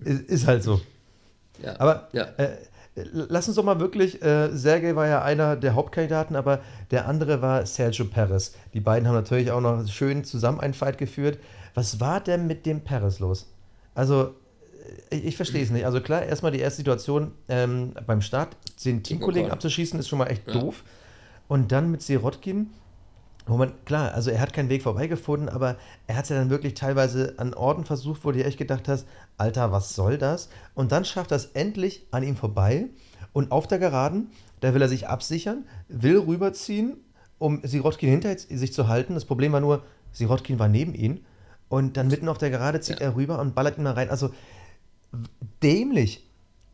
[0.00, 0.80] Ist, ist halt so.
[1.62, 1.78] Ja.
[1.78, 2.24] Aber ja.
[2.38, 2.56] äh,
[2.94, 7.40] lass uns doch mal wirklich, äh, Sergei war ja einer der Hauptkandidaten, aber der andere
[7.40, 8.52] war Sergio Perez.
[8.74, 11.38] Die beiden haben natürlich auch noch schön zusammen einen Fight geführt.
[11.74, 13.50] Was war denn mit dem Perez los?
[13.94, 14.34] Also,
[15.10, 15.86] äh, ich, ich verstehe es nicht.
[15.86, 20.26] Also klar, erstmal die erste Situation ähm, beim Start, den Teamkollegen abzuschießen, ist schon mal
[20.26, 20.52] echt Ja.
[20.60, 20.84] doof.
[21.48, 22.70] Und dann mit Sirotkin,
[23.46, 25.76] wo man, klar, also er hat keinen Weg vorbeigefunden, aber
[26.06, 29.06] er hat es ja dann wirklich teilweise an Orten versucht, wo du echt gedacht hast,
[29.36, 30.48] Alter, was soll das?
[30.74, 32.86] Und dann schafft er es endlich an ihm vorbei
[33.32, 36.98] und auf der Geraden, da will er sich absichern, will rüberziehen,
[37.38, 39.14] um Sirotkin hinter sich zu halten.
[39.14, 41.24] Das Problem war nur, Sirotkin war neben ihm
[41.68, 43.06] und dann mitten auf der Gerade zieht Ja.
[43.06, 44.10] er rüber und ballert ihn mal rein.
[44.10, 44.30] Also
[45.62, 46.28] dämlich.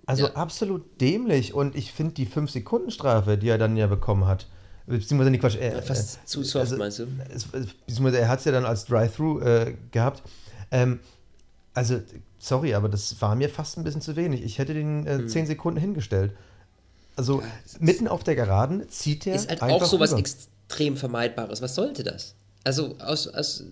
[0.06, 0.34] Also Ja.
[0.34, 1.54] absolut dämlich.
[1.54, 4.48] Und ich finde die 5-Sekunden-Strafe, die er dann ja bekommen hat,
[4.88, 5.56] beziehungsweise nicht Quatsch.
[5.56, 7.06] Er, Ja, fast äh, zu soft, meinst du?
[7.34, 10.22] Es, beziehungsweise er hat es ja dann als Drive-Thru äh, gehabt.
[10.70, 11.00] Ähm,
[11.74, 12.00] also,
[12.38, 14.42] sorry, aber das war mir fast ein bisschen zu wenig.
[14.42, 15.28] Ich hätte den äh, Hm.
[15.28, 16.32] 10 Sekunden hingestellt.
[17.16, 17.42] Also,
[17.80, 21.60] mitten auf der Geraden zieht der ist halt einfach auch so was extrem Vermeidbares.
[21.62, 22.34] Was sollte das?
[22.64, 23.64] Also, aus, aus,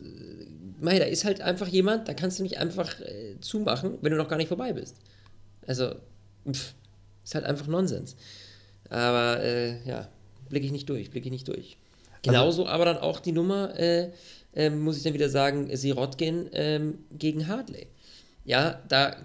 [0.80, 4.16] mei, da ist halt einfach jemand, da kannst du nicht einfach äh, zumachen, wenn du
[4.18, 4.96] noch gar nicht vorbei bist.
[5.66, 5.94] Also,
[6.50, 6.74] pff,
[7.24, 8.16] ist halt einfach Nonsens.
[8.88, 10.08] Aber, äh, ja,
[10.48, 11.76] blicke ich nicht durch, blicke ich nicht durch.
[12.22, 14.10] Genauso aber dann auch die Nummer, äh,
[14.54, 17.86] äh, muss ich dann wieder sagen, Sirotkin ähm, gegen Hartley.
[18.44, 19.16] Ja, da äh,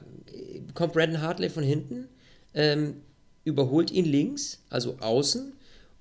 [0.73, 2.07] kommt Brandon Hartley von hinten,
[2.53, 2.97] ähm,
[3.43, 5.53] überholt ihn links, also außen,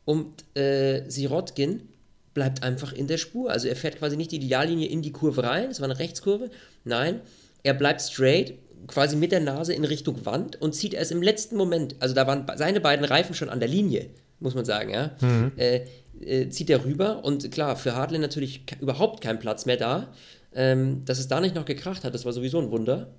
[0.04, 1.88] und äh, Sirotkin
[2.34, 3.50] bleibt einfach in der Spur.
[3.50, 6.50] Also er fährt quasi nicht die Ideallinie in die Kurve rein, es war eine Rechtskurve,
[6.84, 7.20] nein,
[7.62, 8.54] er bleibt straight,
[8.86, 12.26] quasi mit der Nase in Richtung Wand und zieht erst im letzten Moment, also da
[12.26, 14.08] waren seine beiden Reifen schon an der Linie,
[14.40, 15.12] muss man sagen, ja,
[15.56, 15.86] äh,
[16.20, 20.08] äh, zieht er rüber und klar, für Hartley natürlich überhaupt kein Platz mehr da.
[20.52, 23.12] Ähm, dass es da nicht noch gekracht hat, das war sowieso ein Wunder,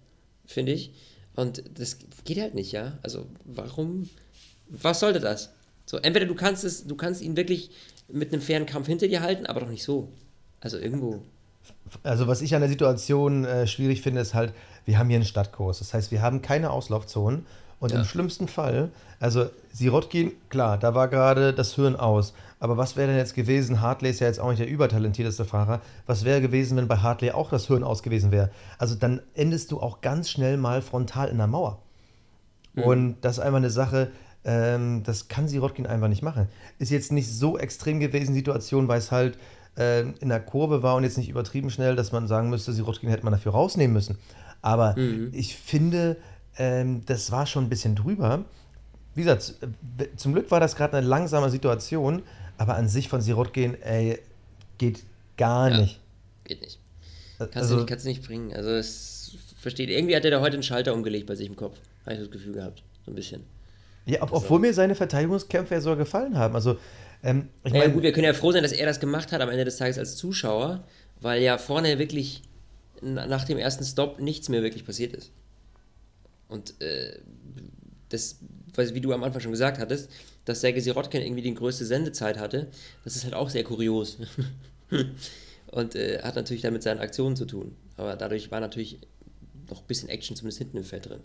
[0.46, 0.92] finde ich.
[1.34, 2.98] Und das geht halt nicht, ja.
[3.04, 4.10] Also warum,
[4.68, 5.54] was sollte das?
[5.86, 7.72] So, entweder du kannst es, du kannst ihn wirklich
[8.10, 10.10] mit einem fairen Kampf hinter dir halten, aber doch nicht so.
[10.60, 11.22] Also irgendwo.
[12.04, 14.54] Also was ich an der Situation äh, schwierig finde, ist halt,
[14.86, 15.80] wir haben hier einen Stadtkurs.
[15.80, 17.46] Das heißt, wir haben keine Auslaufzonen.
[17.82, 18.00] Und Ja.
[18.00, 18.90] im schlimmsten Fall,
[19.20, 22.34] also Sirotkin, klar, da war gerade das Hirn aus.
[22.60, 23.82] Aber was wäre denn jetzt gewesen?
[23.82, 25.82] Hartley ist ja jetzt auch nicht der übertalentierteste Fahrer.
[26.06, 28.52] Was wäre gewesen, wenn bei Hartley auch das Hirn aus gewesen wäre?
[28.78, 31.80] Also dann endest du auch ganz schnell mal frontal in der Mauer.
[32.76, 34.12] Und das ist einfach eine Sache,
[34.46, 36.48] ähm, das kann Sirotkin einfach nicht machen.
[36.80, 39.38] Ist jetzt nicht so extrem gewesen, Situation, weil es halt
[39.76, 43.10] ähm, in der Kurve war und jetzt nicht übertrieben schnell, dass man sagen müsste, Sirotkin
[43.10, 44.18] hätte man dafür rausnehmen müssen.
[44.62, 44.96] Aber
[45.32, 46.18] ich finde,
[46.62, 48.46] ähm, das war schon ein bisschen drüber.
[49.16, 49.56] Wie gesagt,
[50.18, 52.22] zum Glück war das gerade eine langsame Situation,
[52.58, 54.20] aber an sich von Sirotkin, ey,
[54.78, 55.04] geht
[55.38, 55.82] gar Ja.
[55.82, 56.00] nicht.
[56.44, 56.80] Geht nicht.
[57.40, 58.54] Kannst, Also- du nicht, kannst du nicht bringen.
[58.54, 59.90] Also es versteht.
[59.90, 61.78] Irgendwie hat er da heute einen Schalter umgelegt bei sich im Kopf.
[62.06, 62.84] Habe ich das Gefühl gehabt.
[63.06, 63.44] So ein bisschen.
[64.06, 66.56] Ja, ob, obwohl mir seine Verteidigungskämpfe ja sogar gefallen haben.
[66.56, 66.78] Also,
[67.24, 69.42] ähm, ich Naja, meine, gut, wir können ja froh sein, dass er das gemacht hat
[69.42, 70.84] am Ende des Tages als Zuschauer,
[71.20, 72.42] weil ja vorne wirklich
[73.02, 75.32] na- nach dem ersten Stop nichts mehr wirklich passiert ist.
[76.52, 77.18] Und äh,
[78.10, 78.40] das,
[78.76, 80.12] wie du am Anfang schon gesagt hattest,
[80.44, 82.68] dass Sergei Sirotkin irgendwie die größte Sendezeit hatte,
[83.06, 84.18] das ist halt auch sehr kurios.
[85.72, 87.74] Und äh, hat natürlich dann mit seinen Aktionen zu tun.
[87.96, 89.00] Aber dadurch war natürlich
[89.70, 91.22] noch ein bisschen Action zumindest hinten im Feld drin.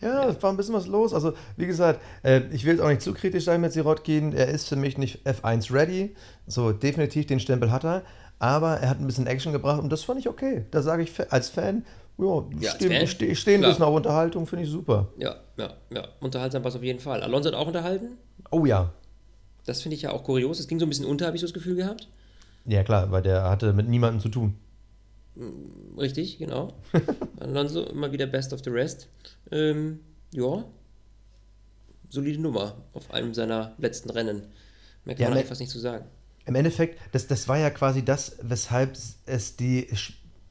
[0.00, 1.12] Ja, es war ein bisschen was los.
[1.12, 4.32] Also, wie gesagt, äh, ich will jetzt auch nicht zu kritisch sein mit Sirotkin.
[4.32, 6.14] Er ist für mich nicht F1 ready.
[6.46, 8.02] So, definitiv den Stempel hat er.
[8.38, 10.64] Aber er hat ein bisschen Action gebracht und das fand ich okay.
[10.70, 11.84] Da sage ich als Fan,
[12.18, 13.70] ja, Ja, als stehe Fan, ich steh, ich steh ein klar.
[13.70, 15.12] bisschen auf Unterhaltung, finde ich super.
[15.18, 16.08] Ja, ja, ja.
[16.20, 17.22] Unterhaltsam war es auf jeden Fall.
[17.22, 18.18] Alonso hat auch unterhalten.
[18.50, 18.92] Oh ja.
[19.64, 20.58] Das finde ich ja auch kurios.
[20.58, 22.08] Es ging so ein bisschen unter, habe ich so das Gefühl gehabt.
[22.64, 24.54] Ja, klar, weil der hatte mit niemandem zu tun.
[25.96, 26.74] Richtig, genau.
[27.40, 29.08] Alonso immer wieder Best of the Rest.
[29.52, 30.00] Ähm,
[30.32, 30.64] ja.
[32.10, 34.42] Solide Nummer auf einem seiner letzten Rennen.
[35.04, 36.06] Mehr kann Ja, man fast nicht zu sagen.
[36.46, 39.86] Im Endeffekt, das, das war ja quasi das, weshalb es die,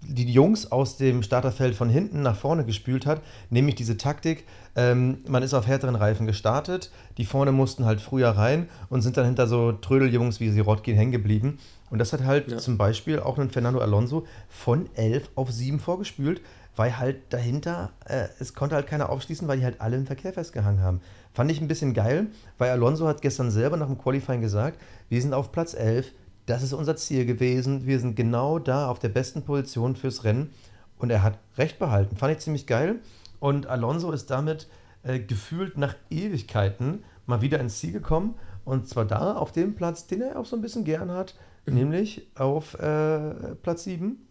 [0.01, 5.17] die Jungs aus dem Starterfeld von hinten nach vorne gespült hat, nämlich diese Taktik, ähm,
[5.27, 9.25] man ist auf härteren Reifen gestartet, die vorne mussten halt früher rein und sind dann
[9.25, 11.57] hinter so Trödeljungs wie Sirotkin hängen geblieben.
[11.89, 12.57] Und das hat halt Ja.
[12.57, 16.41] zum Beispiel auch einen Fernando Alonso von 11 auf 7 vorgespült,
[16.75, 20.31] weil halt dahinter, äh, es konnte halt keiner aufschließen, weil die halt alle im Verkehr
[20.31, 21.01] festgehangen haben.
[21.33, 22.27] Fand ich ein bisschen geil,
[22.59, 24.79] weil Alonso hat gestern selber nach dem Qualifying gesagt,
[25.09, 26.11] wir sind auf Platz 11,
[26.47, 30.49] das ist unser Ziel gewesen, wir sind genau da auf der besten Position fürs Rennen
[30.97, 32.17] und er hat recht behalten.
[32.17, 32.95] Fand ich ziemlich geil
[33.39, 34.67] und Alonso ist damit
[35.03, 40.07] äh, gefühlt nach Ewigkeiten mal wieder ins Ziel gekommen und zwar da auf dem Platz,
[40.07, 41.35] den er auch so ein bisschen gern hat,
[41.67, 44.27] nämlich auf äh, Platz 7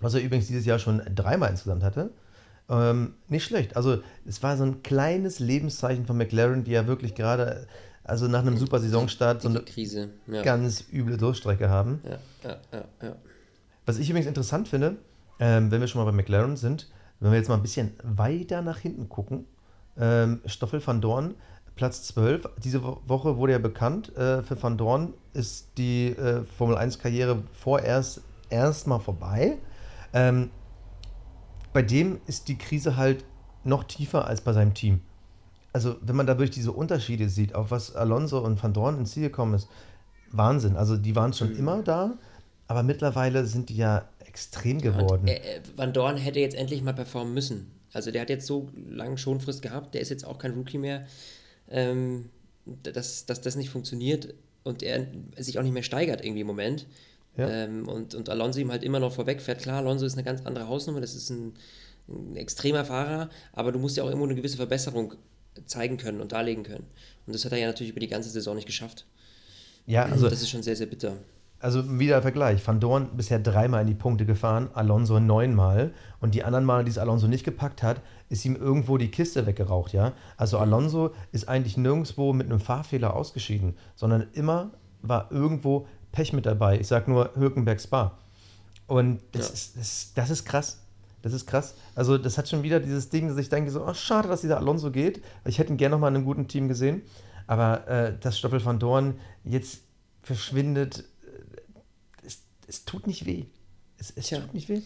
[0.00, 2.10] was er übrigens dieses Jahr schon dreimal insgesamt hatte.
[2.68, 3.76] Ähm, nicht schlecht.
[3.76, 7.66] Also es war so ein kleines Lebenszeichen von McLaren, die ja wirklich gerade,
[8.04, 10.10] also nach einem super Saisonstart, so eine Krise.
[10.26, 10.42] Ja.
[10.42, 12.00] ganz üble Durchstrecke haben.
[12.42, 12.56] Ja,
[13.02, 13.16] ja.
[13.86, 14.96] Was ich übrigens interessant finde,
[15.40, 16.90] ähm, wenn wir schon mal bei McLaren sind,
[17.20, 19.46] wenn wir jetzt mal ein bisschen weiter nach hinten gucken,
[19.98, 21.34] ähm, Stoffel van Dorn,
[21.76, 22.48] Platz 12.
[22.62, 27.42] Diese Wo- Woche wurde ja bekannt, äh, für Van Dorn ist die äh, Formel 1-Karriere
[27.52, 29.58] vorerst erstmal vorbei.
[30.12, 30.50] Ähm,
[31.72, 33.24] bei dem ist die Krise halt
[33.64, 35.00] noch tiefer als bei seinem Team.
[35.74, 39.10] Also, wenn man da wirklich diese Unterschiede sieht, auf was Alonso und Van Dorn ins
[39.10, 39.68] Ziel gekommen ist,
[40.30, 40.76] Wahnsinn.
[40.76, 42.14] Also, die waren schon immer da,
[42.66, 45.22] aber mittlerweile sind die ja extrem geworden.
[45.22, 47.70] Und, äh, äh, Van Dorn hätte jetzt endlich mal performen müssen.
[47.92, 51.06] Also der hat jetzt so lange Schonfrist gehabt, der ist jetzt auch kein Rookie mehr.
[51.70, 52.30] Ähm,
[52.82, 54.34] dass, dass das nicht funktioniert,
[54.64, 55.06] und er
[55.36, 56.86] sich auch nicht mehr steigert irgendwie im Moment.
[57.36, 57.48] Ja.
[57.48, 59.60] Ähm, und, und Alonso ihm halt immer noch vorwegfährt.
[59.60, 61.52] Klar, Alonso ist eine ganz andere Hausnummer, das ist ein,
[62.08, 65.14] ein extremer Fahrer, aber du musst ja auch irgendwo eine gewisse Verbesserung
[65.66, 66.86] zeigen können und darlegen können.
[67.26, 69.06] Und das hat er ja natürlich über die ganze Saison nicht geschafft.
[69.86, 70.28] Ja, also.
[70.28, 71.16] Das ist schon sehr, sehr bitter.
[71.60, 72.66] Also wieder Vergleich.
[72.66, 75.94] Van Dorn bisher dreimal in die Punkte gefahren, Alonso neunmal.
[76.20, 79.46] Und die anderen Male, die es Alonso nicht gepackt hat, ist ihm irgendwo die Kiste
[79.46, 80.12] weggeraucht, ja.
[80.36, 86.44] Also Alonso ist eigentlich nirgendwo mit einem Fahrfehler ausgeschieden, sondern immer war irgendwo Pech mit
[86.44, 86.78] dabei.
[86.78, 88.18] Ich sag nur Hülkenberg Spa.
[88.86, 89.54] Und das, ja.
[89.54, 90.83] ist, das, das ist krass.
[91.24, 91.74] Das ist krass.
[91.94, 94.58] Also, das hat schon wieder dieses Ding, dass ich denke so, oh, schade, dass dieser
[94.58, 95.22] Alonso geht.
[95.46, 97.00] Ich hätte ihn gerne noch mal in einem guten Team gesehen.
[97.46, 99.84] Aber äh, dass Stoffel van Dorn jetzt
[100.20, 103.46] verschwindet, äh, es, es tut nicht weh.
[103.96, 104.82] Es, es tut nicht weh.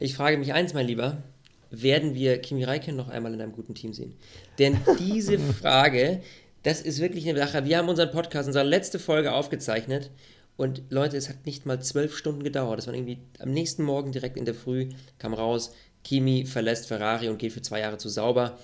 [0.00, 1.22] Ich frage mich eins, mein Lieber.
[1.70, 4.16] Werden wir Kimi Räikkönen noch einmal in einem guten Team sehen?
[4.58, 6.22] Denn diese Frage,
[6.62, 7.66] das ist wirklich eine Sache.
[7.66, 10.10] Wir haben unseren Podcast, unsere letzte Folge aufgezeichnet
[10.56, 12.78] und Leute, es hat nicht mal zwölf Stunden gedauert.
[12.78, 15.72] Das war irgendwie am nächsten Morgen direkt in der Früh, kam raus,
[16.04, 18.58] Kimi verlässt Ferrari und geht für zwei Jahre zu sauber.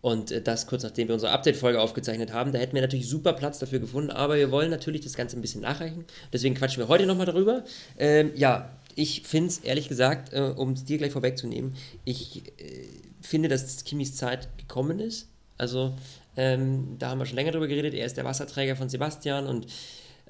[0.00, 2.52] Und äh, das kurz nachdem wir unsere Update-Folge aufgezeichnet haben.
[2.52, 5.42] Da hätten wir natürlich super Platz dafür gefunden, aber wir wollen natürlich das Ganze ein
[5.42, 6.04] bisschen nachreichen.
[6.32, 7.64] Deswegen quatschen wir heute nochmal darüber.
[7.98, 11.74] Ähm, ja, ich finde es ehrlich gesagt, äh, um es dir gleich vorwegzunehmen,
[12.04, 12.88] ich äh,
[13.20, 15.28] finde, dass Kimis Zeit gekommen ist.
[15.56, 15.94] Also,
[16.36, 17.94] ähm, da haben wir schon länger drüber geredet.
[17.94, 19.66] Er ist der Wasserträger von Sebastian und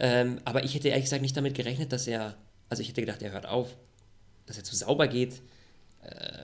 [0.02, 2.34] ähm, aber ich hätte ehrlich gesagt nicht damit gerechnet, dass er,
[2.68, 3.68] also ich hätte gedacht, er hört auf,
[4.46, 5.40] dass er zu sauber geht.
[6.02, 6.38] Äh,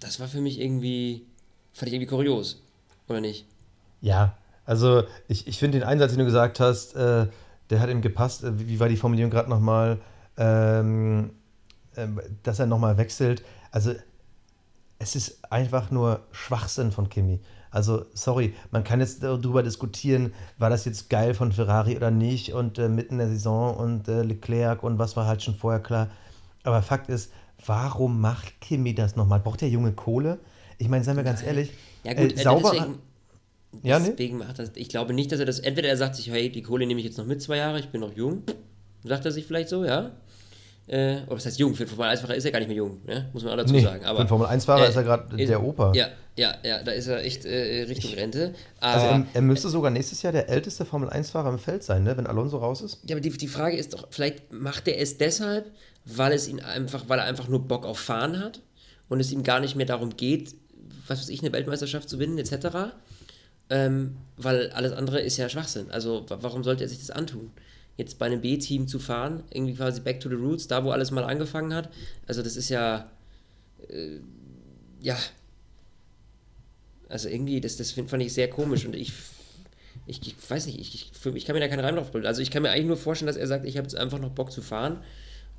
[0.00, 1.24] das war für mich irgendwie,
[1.72, 2.60] fand ich irgendwie kurios,
[3.06, 3.46] oder nicht?
[4.00, 7.28] Ja, also ich, ich finde den Einsatz, den du gesagt hast, äh,
[7.70, 8.42] der hat ihm gepasst.
[8.42, 10.00] Äh, wie, war die Formulierung gerade nochmal?
[10.36, 11.30] Ähm,
[11.94, 12.08] äh,
[12.42, 13.44] dass er nochmal wechselt.
[13.70, 13.94] Also
[14.98, 17.38] es ist einfach nur Schwachsinn von Kimi.
[17.70, 22.52] Also, sorry, man kann jetzt darüber diskutieren, war das jetzt geil von Ferrari oder nicht
[22.52, 25.80] und äh, mitten in der Saison und äh, Leclerc und was war halt schon vorher
[25.80, 26.08] klar.
[26.62, 27.30] Aber Fakt ist,
[27.64, 29.40] warum macht Kimi das nochmal?
[29.40, 30.38] Braucht der junge Kohle?
[30.78, 31.72] Ich meine, seien wir ganz ehrlich,
[32.04, 32.70] ja, gut, äh, sauber.
[32.72, 32.98] Deswegen,
[33.82, 34.44] ja, deswegen nee?
[34.44, 34.72] macht das.
[34.74, 35.58] Ich glaube nicht, dass er das.
[35.58, 37.88] Entweder er sagt sich, hey, die Kohle nehme ich jetzt noch mit zwei Jahre, ich
[37.88, 38.42] bin noch jung.
[39.04, 40.12] Sagt er sich vielleicht so, ja?
[40.88, 41.74] Äh, oder was heißt jung?
[41.74, 43.28] Für den Formel 1-Fahrer ist er gar nicht mehr jung, ne?
[43.34, 44.04] muss man auch dazu nee, sagen.
[44.06, 45.92] Aber, für den Formel 1-Fahrer äh, ist er gerade der Opa.
[45.94, 48.54] Ja, ja, ja, da ist er echt äh, Richtung Rente.
[48.80, 51.82] Also aber, also er, er, müsste sogar nächstes Jahr der älteste Formel 1-Fahrer im Feld
[51.82, 52.16] sein, ne?
[52.16, 53.00] wenn Alonso raus ist.
[53.04, 55.70] Ja, aber die, die Frage ist doch, vielleicht macht er es deshalb,
[56.06, 58.62] weil es ihn einfach, weil er einfach nur Bock auf Fahren hat
[59.10, 60.54] und es ihm gar nicht mehr darum geht,
[61.06, 62.94] was weiß ich, eine Weltmeisterschaft zu gewinnen, etc.
[63.68, 65.90] Ähm, weil alles andere ist ja Schwachsinn.
[65.90, 67.50] Also warum sollte er sich das antun?
[67.98, 71.10] Jetzt bei einem B-Team zu fahren, irgendwie quasi back to the roots, da wo alles
[71.10, 71.90] mal angefangen hat.
[72.26, 73.10] Also das ist ja,
[73.88, 74.20] äh,
[75.02, 75.18] ja,
[77.08, 79.12] also irgendwie, das, das fand ich sehr komisch und ich,
[80.06, 82.28] ich, ich weiß nicht, ich, ich, für, ich kann mir da keinen Reim drauf bilden.
[82.28, 84.30] Also ich kann mir eigentlich nur vorstellen, dass er sagt, ich habe jetzt einfach noch
[84.30, 85.02] Bock zu fahren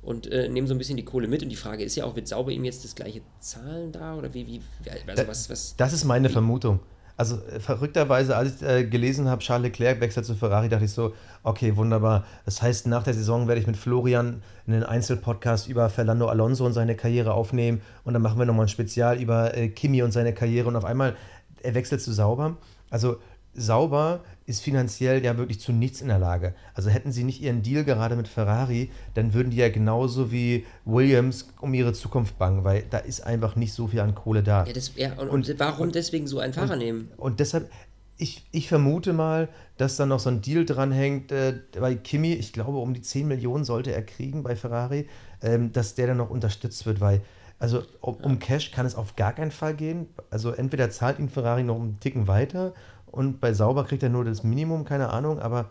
[0.00, 1.42] und äh, nehme so ein bisschen die Kohle mit.
[1.42, 4.32] Und die Frage ist ja auch, wird Sauber ihm jetzt das gleiche zahlen da oder
[4.32, 4.62] wie, wie,
[5.06, 5.76] also was, was.
[5.76, 6.80] Das ist meine wie, Vermutung
[7.20, 10.92] also äh, verrückterweise, als ich äh, gelesen habe, Charles Leclerc wechselt zu Ferrari, dachte ich
[10.92, 12.24] so, okay, wunderbar.
[12.46, 16.72] Das heißt, nach der Saison werde ich mit Florian einen Einzelpodcast über Fernando Alonso und
[16.72, 20.32] seine Karriere aufnehmen und dann machen wir nochmal ein Spezial über äh, Kimi und seine
[20.32, 21.14] Karriere und auf einmal,
[21.62, 22.56] er wechselt zu Sauber.
[22.88, 23.18] Also
[23.52, 26.54] Sauber ist finanziell ja wirklich zu nichts in der Lage.
[26.74, 30.66] Also hätten sie nicht ihren Deal gerade mit Ferrari, dann würden die ja genauso wie
[30.84, 34.64] Williams um ihre Zukunft bangen, weil da ist einfach nicht so viel an Kohle da.
[34.64, 37.10] Ja, das, ja und, und, warum und, deswegen so einen Fahrer und, nehmen?
[37.16, 37.70] Und deshalb,
[38.16, 42.32] ich, ich vermute mal, dass da noch so ein Deal dranhängt äh, bei Kimi.
[42.32, 45.08] Ich glaube, um die 10 Millionen sollte er kriegen bei Ferrari,
[45.42, 47.22] ähm, dass der dann noch unterstützt wird, weil
[47.60, 50.08] also um, um, Cash kann es auf gar keinen Fall gehen.
[50.30, 52.72] Also entweder zahlt ihn Ferrari noch einen Ticken weiter
[53.10, 55.70] und bei Sauber kriegt er nur das Minimum, keine Ahnung, aber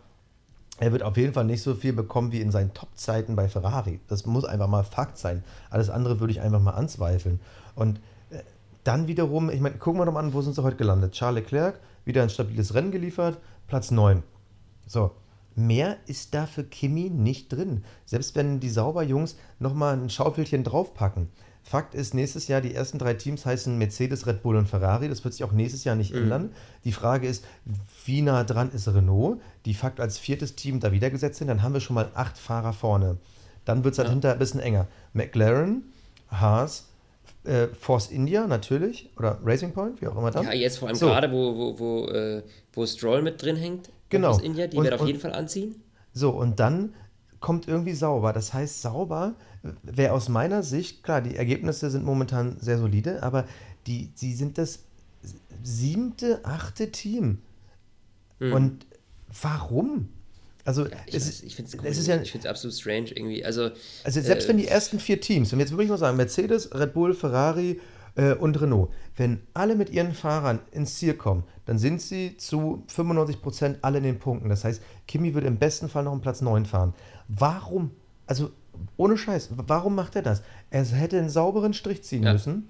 [0.80, 4.00] er wird auf jeden Fall nicht so viel bekommen wie in seinen Top-Zeiten bei Ferrari.
[4.08, 5.44] Das muss einfach mal Fakt sein.
[5.70, 7.40] Alles andere würde ich einfach mal anzweifeln.
[7.76, 8.00] Und
[8.30, 8.40] äh,
[8.86, 11.14] dann wiederum, ich meine, gucken wir doch mal an, wo sind sie heute gelandet?
[11.14, 14.24] Charles Leclerc, wieder ein stabiles Rennen geliefert, Platz 9.
[14.88, 15.12] So,
[15.56, 17.84] mehr ist da für Kimi nicht drin.
[18.06, 21.28] Selbst wenn die Sauber-Jungs nochmal ein Schaufelchen draufpacken.
[21.64, 25.08] Fakt ist, nächstes Jahr die ersten drei Teams heißen Mercedes, Red Bull und Ferrari.
[25.08, 26.24] Das wird sich auch nächstes Jahr nicht mhm.
[26.24, 26.52] ändern.
[26.84, 27.46] Die Frage ist,
[28.06, 31.48] wie nah dran ist Renault, die Fakt als viertes Team da wiedergesetzt sind.
[31.48, 33.18] Dann haben wir schon mal acht Fahrer vorne.
[33.66, 34.14] Dann wird es halt ja.
[34.14, 34.88] hinterher ein bisschen enger.
[35.14, 35.84] McLaren,
[36.32, 36.88] Haas,
[37.44, 40.46] äh, Force India natürlich oder Racing Point, wie auch immer dann.
[40.46, 41.08] Ja, jetzt vor allem so.
[41.08, 42.44] gerade, wo, wo, wo, äh,
[42.74, 43.90] wo Stroll mit drin hängt.
[44.10, 44.32] Genau.
[44.32, 45.82] Force India, die und, wird auf und, jeden Fall anziehen.
[46.14, 46.94] So, und dann
[47.40, 48.34] kommt irgendwie sauber.
[48.34, 49.36] Das heißt, sauber
[49.84, 53.46] wäre aus meiner Sicht, klar, die Ergebnisse sind momentan sehr solide, aber
[53.88, 54.80] die, sie sind das
[55.64, 57.40] siebte, achte Team.
[58.40, 58.54] Mhm.
[58.54, 58.86] Und
[59.42, 60.10] warum?
[60.66, 63.44] Also, Ich, es, weiß, ist, ich finde es ja, ich absolut strange irgendwie.
[63.44, 63.72] Also,
[64.04, 66.94] also selbst wenn die ersten vier Teams, und jetzt würde ich mal sagen, Mercedes, Red
[66.94, 67.80] Bull, Ferrari
[68.16, 72.84] äh, und Renault, wenn alle mit ihren Fahrern ins Ziel kommen, dann sind sie zu
[72.94, 74.50] 95% alle in den Punkten.
[74.50, 76.94] Das heißt, Kimi würde im besten Fall noch um Platz 9 fahren.
[77.30, 77.92] Warum?
[78.28, 78.52] Also,
[78.98, 80.42] ohne Scheiß, warum macht er das?
[80.72, 82.34] Er hätte einen sauberen Strich ziehen Ja.
[82.34, 82.68] müssen.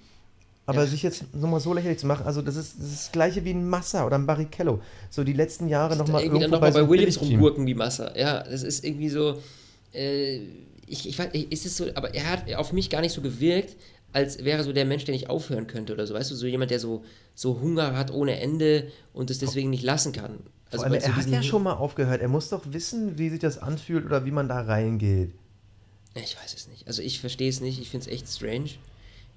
[0.65, 0.87] Aber Ja.
[0.87, 3.51] sich jetzt nochmal so lächerlich zu machen, also das ist, das ist das gleiche wie
[3.51, 4.81] ein Massa oder ein Barrichello.
[5.09, 7.73] So die letzten Jahre nochmal irgendwie dann irgendwo nochmal bei, so einem Williams rumgurken wie
[7.73, 8.15] Massa.
[8.15, 9.41] Ja, das ist irgendwie so.
[9.93, 10.41] Äh,
[10.85, 13.77] ich, ich weiß, ist es so, aber er hat auf mich gar nicht so gewirkt,
[14.11, 16.13] als wäre so der Mensch, der nicht aufhören könnte oder so.
[16.13, 19.83] Weißt du, so jemand, der so, so Hunger hat ohne Ende und es deswegen nicht
[19.83, 20.39] lassen kann.
[20.71, 22.21] Also allem, er hat ja schon mal aufgehört.
[22.21, 25.33] Er muss doch wissen, wie sich das anfühlt oder wie man da reingeht.
[26.15, 26.87] Ich weiß es nicht.
[26.87, 27.79] Also ich verstehe es nicht.
[27.81, 28.69] Ich finde es echt strange.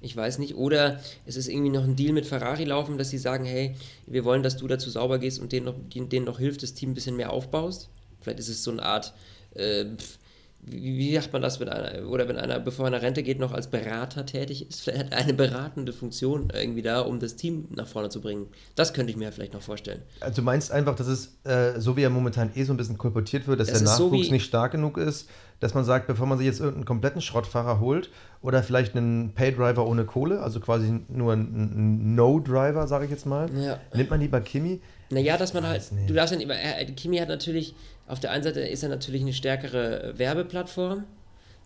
[0.01, 0.57] Ich weiß nicht.
[0.57, 3.75] Oder es ist irgendwie noch ein Deal mit Ferrari laufen, dass sie sagen, hey,
[4.07, 6.75] wir wollen, dass du dazu sauber gehst und denen noch, denen denen noch hilft, das
[6.75, 7.89] Team ein bisschen mehr aufbaust.
[8.21, 9.15] Vielleicht ist es so eine Art,
[9.55, 10.19] äh, pf,
[10.65, 13.41] wie, wie sagt man das, wenn einer, oder wenn einer, bevor er in Rente geht,
[13.41, 14.81] noch als Berater tätig ist?
[14.85, 18.47] Vielleicht hat eine beratende Funktion irgendwie da, um das Team nach vorne zu bringen.
[18.77, 20.03] Das könnte ich mir vielleicht noch vorstellen.
[20.21, 22.97] Also du meinst einfach, dass es, äh, so wie er momentan eh so ein bisschen
[22.99, 26.07] kolportiert wird, dass Es der so Nachwuchs wie- nicht stark genug ist, dass man sagt,
[26.07, 30.59] bevor man sich jetzt irgendeinen kompletten Schrottfahrer holt oder vielleicht einen Paydriver ohne Kohle, also
[30.61, 33.79] quasi nur einen, einen No-Driver, sage ich jetzt mal, Ja.
[33.95, 34.81] nimmt man lieber Kimi.
[35.13, 36.09] Naja, dass man halt, nicht.
[36.09, 37.75] du darfst dann immer, er, Kimi hat natürlich,
[38.07, 41.05] auf der einen Seite ist er natürlich eine stärkere Werbeplattform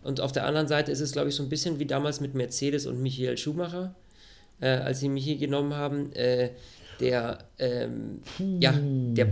[0.03, 2.35] und auf der anderen Seite ist es, glaube ich, so ein bisschen wie damals mit
[2.35, 3.95] Mercedes und Michael Schumacher,
[4.59, 6.49] äh, als sie Michi genommen haben, äh,
[6.99, 8.21] der, ähm,
[8.59, 9.27] ja, der,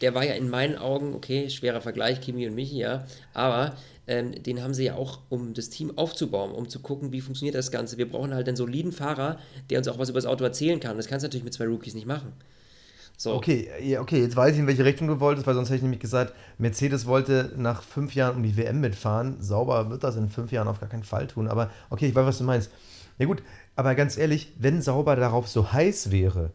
[0.00, 3.76] der war ja in meinen Augen, okay, schwerer Vergleich, Kimi und Michi, ja, aber
[4.06, 7.56] ähm, den haben sie ja auch, um das Team aufzubauen, um zu gucken, wie funktioniert
[7.56, 7.98] das Ganze.
[7.98, 10.96] Wir brauchen halt einen soliden Fahrer, der uns auch was über das Auto erzählen kann.
[10.96, 12.32] Das kannst du natürlich mit zwei Rookies nicht machen.
[13.18, 13.34] So.
[13.34, 15.82] Okay, ja, okay, jetzt weiß ich, in welche Richtung du wolltest, weil sonst hätte ich
[15.82, 19.36] nämlich gesagt, Mercedes wollte nach fünf Jahren um die WM mitfahren.
[19.40, 21.48] Sauber wird das in fünf Jahren auf gar keinen Fall tun.
[21.48, 22.70] Aber okay, ich weiß, was du meinst.
[23.18, 23.42] Ja gut,
[23.74, 26.52] aber ganz ehrlich, wenn Sauber darauf so heiß wäre,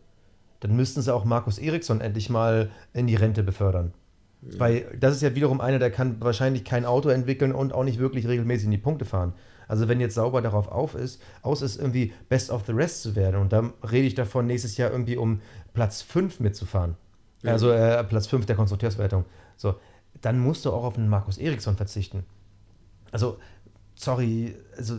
[0.59, 3.93] dann müssten sie auch Markus Eriksson endlich mal in die Rente befördern.
[4.41, 7.99] Weil das ist ja wiederum einer, der kann wahrscheinlich kein Auto entwickeln und auch nicht
[7.99, 9.33] wirklich regelmäßig in die Punkte fahren.
[9.71, 13.15] Also wenn jetzt Sauber darauf auf ist, aus ist, irgendwie Best of the Rest zu
[13.15, 15.39] werden und dann rede ich davon, nächstes Jahr irgendwie um
[15.73, 16.97] Platz 5 mitzufahren.
[17.45, 19.23] Also äh, Platz 5 der Konstrukteurswertung.
[19.55, 19.75] So,
[20.19, 22.25] dann musst du auch auf einen Markus Eriksson verzichten.
[23.13, 23.37] Also,
[23.95, 24.97] sorry, also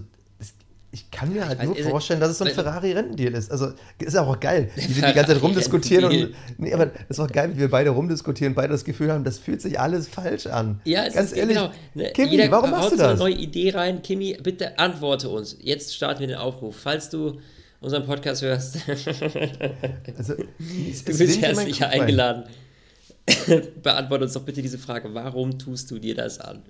[0.95, 3.51] ich kann mir halt nur also- vorstellen, dass es so ein Ferrari-Rentendeal ist.
[3.51, 6.05] Also ist auch geil, wie wir die ganze Zeit rumdiskutieren.
[6.05, 9.25] Und, nee, aber das ist auch geil, wie wir beide rumdiskutieren, beide das Gefühl haben,
[9.25, 10.81] das fühlt sich alles falsch an.
[10.85, 11.71] Ja, es Ganz ist ehrlich, genau.
[11.95, 13.21] Ne, Kimi, jeder warum machst du so eine das?
[13.21, 14.03] neue Idee rein.
[14.03, 15.57] Kimi, bitte antworte uns.
[15.61, 16.77] Jetzt starten wir den Aufruf.
[16.77, 17.39] Falls du
[17.81, 22.45] unseren Podcast hörst, Also, es, du es bist herzlich Kopf rein.
[23.83, 25.13] Beantworte uns doch bitte diese Frage.
[25.15, 26.63] Warum tust du dir das an?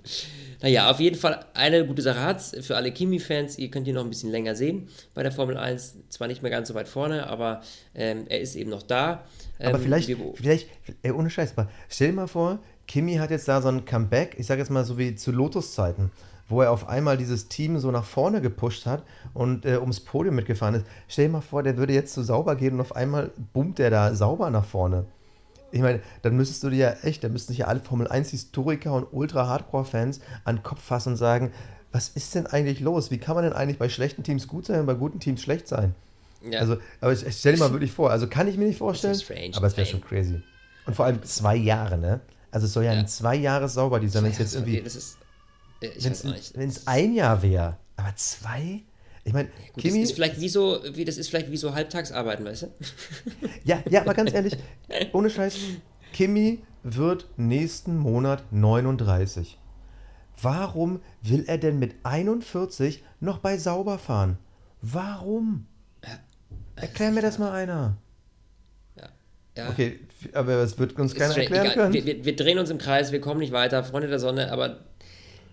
[0.61, 3.57] Naja, auf jeden Fall eine gute Sache hat's für alle Kimi-Fans.
[3.57, 5.95] Ihr könnt ihn noch ein bisschen länger sehen bei der Formel 1.
[6.09, 7.61] Zwar nicht mehr ganz so weit vorne, aber
[7.95, 9.23] ähm, er ist eben noch da.
[9.59, 10.69] Aber Ähm, vielleicht, wir- vielleicht,
[11.01, 14.35] ey, ohne Scheiß, aber stell dir mal vor, Kimi hat jetzt da so ein Comeback,
[14.37, 16.11] ich sage jetzt mal so wie zu Lotus-Zeiten,
[16.49, 20.35] wo er auf einmal dieses Team so nach vorne gepusht hat und äh, ums Podium
[20.35, 20.85] mitgefahren ist.
[21.07, 23.89] Stell dir mal vor, der würde jetzt zu sauber gehen und auf einmal boomt der
[23.89, 25.05] da sauber nach vorne.
[25.73, 28.93] Ich meine, dann müsstest du dir ja echt, dann müssten sich ja alle Formel 1-Historiker
[28.93, 31.51] und Ultra-Hardcore-Fans an den Kopf fassen und sagen,
[31.91, 33.09] was ist denn eigentlich los?
[33.09, 35.67] Wie kann man denn eigentlich bei schlechten Teams gut sein und bei guten Teams schlecht
[35.67, 35.95] sein?
[36.47, 36.59] ja.
[36.59, 39.19] Also, aber ich, ich stell dir mal wirklich vor, also kann ich mir nicht vorstellen,
[39.53, 40.41] aber es wäre schon crazy.
[40.85, 42.19] Und vor allem zwei Jahre, ne?
[42.51, 42.99] Also es soll ja, Ja.
[42.99, 44.83] ein zwei Jahre sauber die sein, wenn es jetzt irgendwie, äh,
[45.97, 46.03] ich
[46.55, 48.83] wenn es ein Jahr wäre, aber zwei?
[49.25, 52.45] Ich meine, Kimi, das ist vielleicht wie so, wie, das ist vielleicht wie so Halbtagsarbeiten,
[52.45, 52.67] weißt du?
[53.63, 54.57] ja, ja, aber ganz ehrlich,
[55.13, 55.57] ohne Scheiß,
[56.11, 59.57] Kimi wird nächsten Monat 39.
[60.41, 64.37] Warum will er denn mit 41 noch bei Sauber fahren?
[64.81, 65.67] Warum?
[66.75, 67.97] Erklär mir das mal einer.
[69.55, 69.69] Ja.
[69.69, 69.99] Okay,
[70.33, 71.75] aber es wird uns keiner erklären egal.
[71.75, 71.93] können.
[71.93, 74.79] Wir, wir, wir drehen uns im Kreis, wir kommen nicht weiter, Freunde der Sonne, aber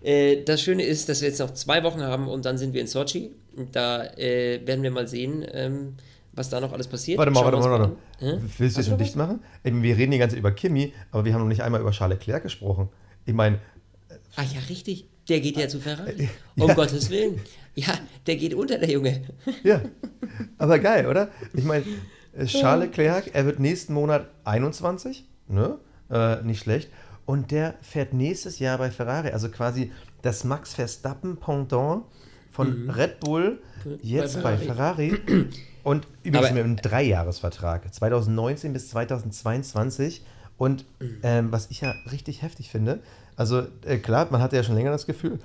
[0.03, 2.81] äh, das Schöne ist, dass wir jetzt noch zwei Wochen haben und dann sind wir
[2.81, 3.31] in Sochi.
[3.71, 5.95] Da äh, werden wir mal sehen, ähm,
[6.33, 7.17] was da noch alles passiert.
[7.17, 8.41] Warte mal, warte mal, warte mal.
[8.57, 9.41] Willst du jetzt schon dicht machen?
[9.63, 11.91] Eben, wir reden die ganze Zeit über Kimi, aber wir haben noch nicht einmal über
[11.91, 12.89] Charles Leclerc gesprochen.
[13.25, 13.59] Ich meine,
[14.35, 15.05] Ah ja, richtig.
[15.27, 16.29] Der geht ja zu Ferrari.
[16.57, 16.73] Um Ja.
[16.73, 17.39] Gottes Willen.
[17.75, 17.93] Ja,
[18.27, 19.21] der geht unter, der Junge.
[19.63, 19.81] ja,
[20.57, 21.29] aber geil, oder?
[21.53, 21.85] Ich meine,
[22.33, 25.77] äh, Charles Leclerc, er wird nächsten Monat 21, ne?
[26.09, 26.89] Äh, nicht schlecht.
[27.31, 32.03] Und der fährt nächstes Jahr bei Ferrari, also quasi das Max Verstappen Pendant
[32.51, 33.61] von Red Bull,
[34.01, 34.41] jetzt Mhm.
[34.43, 35.17] Bei bei Ferrari.
[35.83, 40.23] Und übrigens Aber- mit einem Dreijahresvertrag, 2019 bis 2022.
[40.57, 41.17] Und Mhm.
[41.23, 42.99] ähm, was ich ja richtig heftig finde,
[43.37, 45.39] Also äh, klar, man hatte ja schon länger das Gefühl,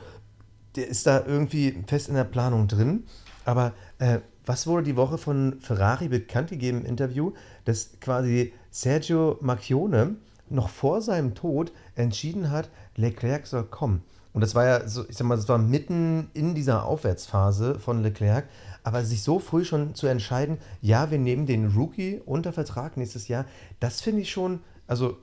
[0.74, 3.04] der ist da irgendwie fest in der Planung drin.
[3.46, 7.32] Aber äh, was wurde die Woche von Ferrari bekannt gegeben im Interview,
[7.64, 10.16] dass quasi Sergio Macchione
[10.48, 14.02] noch vor seinem Tod entschieden hat, Leclerc soll kommen.
[14.32, 18.02] Und das war ja so, ich sag mal, das war mitten in dieser Aufwärtsphase von
[18.02, 18.46] Leclerc,
[18.82, 23.28] aber sich so früh schon zu entscheiden, ja, wir nehmen den Rookie unter Vertrag nächstes
[23.28, 23.46] Jahr,
[23.80, 25.16] das finde ich schon, also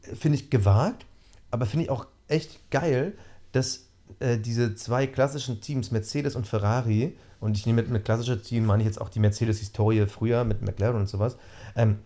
[0.00, 1.04] finde ich gewagt,
[1.50, 3.12] aber finde ich auch echt geil,
[3.52, 3.88] dass
[4.20, 8.64] äh, diese zwei klassischen Teams, Mercedes und Ferrari, und ich nehme mit, mit klassischer Team,
[8.64, 11.36] meine ich jetzt auch die Mercedes-Historie früher mit McLaren und sowas,
[11.74, 11.98] ähm,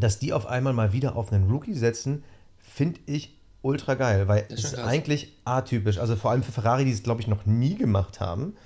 [0.00, 2.24] dass die auf einmal mal wieder auf einen Rookie setzen,
[2.58, 4.86] finde ich ultra geil, weil es ist krass.
[4.86, 5.98] eigentlich atypisch.
[5.98, 8.56] Also vor allem für Ferrari, die es, glaube ich, noch nie gemacht haben,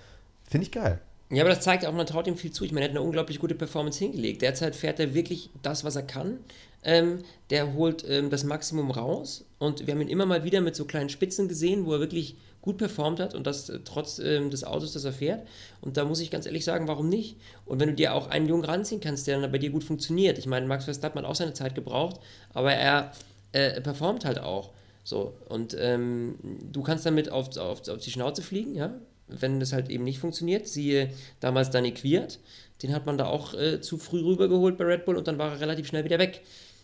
[0.49, 1.01] finde ich geil.
[1.31, 2.63] Ja, aber das zeigt auch, man traut ihm viel zu.
[2.63, 4.43] Ich meine, er hat eine unglaublich gute Performance hingelegt.
[4.43, 6.39] Derzeit fährt er wirklich das, was er kann.
[6.85, 10.75] Ähm, der holt ähm, das Maximum raus und wir haben ihn immer mal wieder mit
[10.75, 14.51] so kleinen Spitzen gesehen, wo er wirklich gut performt hat und das äh, trotz ähm,
[14.51, 15.47] des Autos, das er fährt.
[15.81, 17.37] Und da muss ich ganz ehrlich sagen, warum nicht?
[17.67, 20.39] Und wenn du dir auch einen Jungen ranziehen kannst, der dann bei dir gut funktioniert.
[20.39, 22.21] Ich meine, Max Verstappen hat auch seine Zeit gebraucht,
[22.55, 23.13] aber er
[23.51, 24.71] äh, performt halt auch.
[25.05, 26.37] So, und ähm,
[26.71, 28.95] du kannst damit auf, auf, auf die Schnauze fliegen, ja,
[29.27, 30.69] wenn das halt eben nicht funktioniert.
[30.69, 31.11] Siehe
[31.41, 32.39] damals Danny Quiert,
[32.83, 35.53] den hat man da auch äh, zu früh rübergeholt bei Red Bull und dann war
[35.53, 36.43] er relativ schnell wieder weg.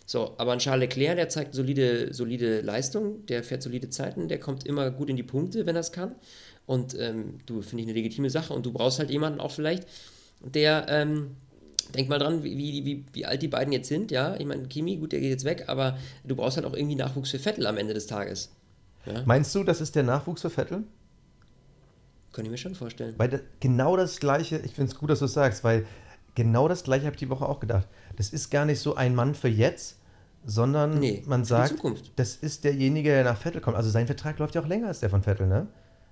[0.08, 4.40] So, aber ein Charles Leclerc, der zeigt solide, solide Leistung, der fährt solide Zeiten, der
[4.40, 6.14] kommt immer gut in die Punkte, wenn er es kann.
[6.64, 8.54] Und ähm, du, finde ich eine legitime Sache.
[8.54, 9.86] Und du brauchst halt jemanden auch vielleicht,
[10.40, 11.36] der, ähm,
[11.94, 14.34] denk mal dran, wie, wie, wie, alt die beiden jetzt sind, ja.
[14.38, 17.30] Ich meine, Kimi, gut, der geht jetzt weg, aber du brauchst halt auch irgendwie Nachwuchs
[17.30, 18.50] für Vettel am Ende des Tages.
[19.04, 20.84] Ja, Meinst du, das ist der Nachwuchs für Vettel?
[22.32, 23.14] kann ich mir schon vorstellen.
[23.18, 25.86] Weil das, genau das Gleiche, ich finde es gut, dass du es sagst, weil
[26.34, 27.88] genau das Gleiche habe ich die Woche auch gedacht.
[28.16, 29.97] Das ist gar nicht so ein Mann für jetzt,
[30.44, 31.74] sondern Nee, man sagt,
[32.16, 33.76] das ist derjenige, der nach Vettel kommt.
[33.76, 35.66] Also sein Vertrag läuft ja auch länger als der von Vettel, ne?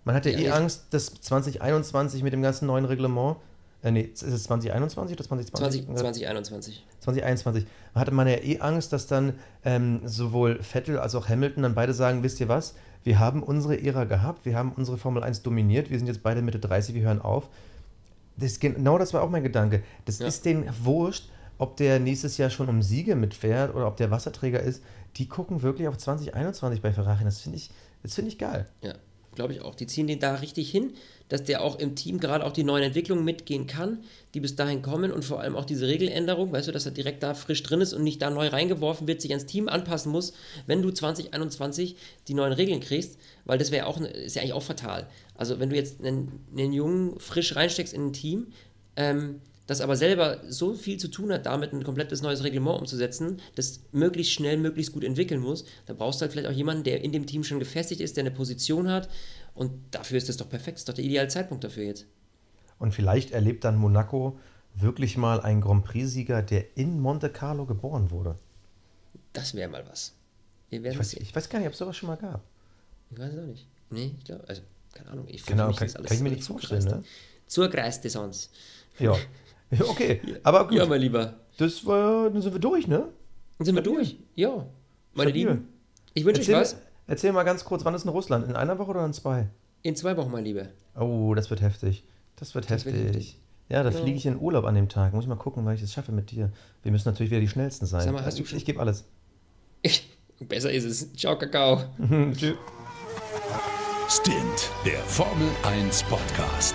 [0.05, 3.37] Man hat ja, Ja, eh Angst, dass 2021 mit dem ganzen neuen Reglement,
[3.83, 5.85] äh, nee, ist es 2021 oder 2020?
[5.87, 6.87] 20, 2021.
[7.01, 11.75] 2021 hatte man ja eh Angst, dass dann ähm, sowohl Vettel als auch Hamilton dann
[11.75, 12.75] beide sagen, wisst ihr was,
[13.05, 16.43] wir haben unsere Ära gehabt, wir haben unsere Formel 1 dominiert, wir sind jetzt beide
[16.43, 17.49] Mitte 30, wir hören auf.
[18.37, 19.83] Das, genau das war auch mein Gedanke.
[20.05, 20.27] Das Ja.
[20.27, 24.61] ist denen wurscht, ob der nächstes Jahr schon um Siege mitfährt oder ob der Wasserträger
[24.61, 24.83] ist.
[25.17, 27.25] Die gucken wirklich auf 2021 bei Ferrari.
[27.25, 27.71] Das finde ich,
[28.03, 28.67] das finde ich geil.
[28.83, 28.95] Ja,
[29.35, 29.75] glaube ich auch.
[29.75, 30.93] Die ziehen den da richtig hin,
[31.29, 34.05] dass der auch im Team gerade auch die neuen Entwicklungen mitgehen kann,
[34.35, 37.23] die bis dahin kommen und vor allem auch diese Regeländerung, weißt du, dass er direkt
[37.23, 40.35] da frisch drin ist und nicht da neu reingeworfen wird, sich ans Team anpassen muss,
[40.67, 41.97] wenn du 2021
[42.29, 45.09] die neuen Regeln kriegst, weil das wäre auch, ne- ist ja eigentlich auch fatal.
[45.35, 48.49] Also wenn du jetzt einen, einen Jungen frisch reinsteckst in ein Team,
[48.97, 53.41] ähm, das aber selber so viel zu tun hat, damit ein komplettes neues Reglement umzusetzen,
[53.55, 57.03] das möglichst schnell, möglichst gut entwickeln muss, da brauchst du halt vielleicht auch jemanden, der
[57.03, 59.09] in dem Team schon gefestigt ist, der eine Position hat
[59.55, 62.07] und dafür ist das doch perfekt, das ist doch der ideale Zeitpunkt dafür jetzt.
[62.79, 64.39] Und vielleicht erlebt dann Monaco
[64.75, 68.39] wirklich mal einen Grand Prix-Sieger, der in Monte Carlo geboren wurde.
[69.33, 70.13] Das wäre mal was.
[70.71, 72.43] Ich weiß, ich weiß gar nicht, ob es sowas schon mal gab.
[73.11, 73.67] Ich weiß es auch nicht.
[73.91, 74.63] Nee, ich glaube, also,
[74.93, 75.27] keine Ahnung.
[75.29, 77.05] Ich, Genau, mich kann, ist kann ich mir nicht vorstellen, ne?
[77.47, 78.53] Zurgreiste sonst.
[78.99, 79.13] Ja.
[79.13, 79.19] Ja,
[79.89, 81.35] Okay, aber gut, Ja, mein Lieber.
[81.59, 83.09] das war, dann sind wir durch, ne?
[83.59, 84.17] Dann sind wir durch.
[84.35, 84.67] Ja.
[85.15, 85.49] Meine Stabil.
[85.49, 85.69] Lieben,
[86.15, 86.77] ich wünsche euch was.
[87.07, 88.47] erzähl mal ganz kurz, wann ist in Russland?
[88.49, 89.49] In einer Woche oder in zwei?
[89.83, 90.67] In zwei Wochen, mein Lieber.
[90.99, 92.05] Oh, das wird heftig.
[92.37, 93.07] Das wird Das wird heftig.
[93.17, 93.41] heftig.
[93.69, 93.99] Ja, da Ja.
[94.01, 95.13] fliege ich in Urlaub an dem Tag.
[95.15, 96.53] Muss ich mal gucken, weil ich es schaffe mit dir.
[96.83, 98.03] Wir müssen natürlich wieder die Schnellsten sein.
[98.03, 99.05] Sag mal, hast ich du schon- ich gebe alles.
[100.41, 101.13] Besser ist es.
[101.15, 101.81] Ciao, Kakao.
[102.37, 102.55] Tschüss.
[104.09, 106.75] Stint, der Formel 1 Podcast.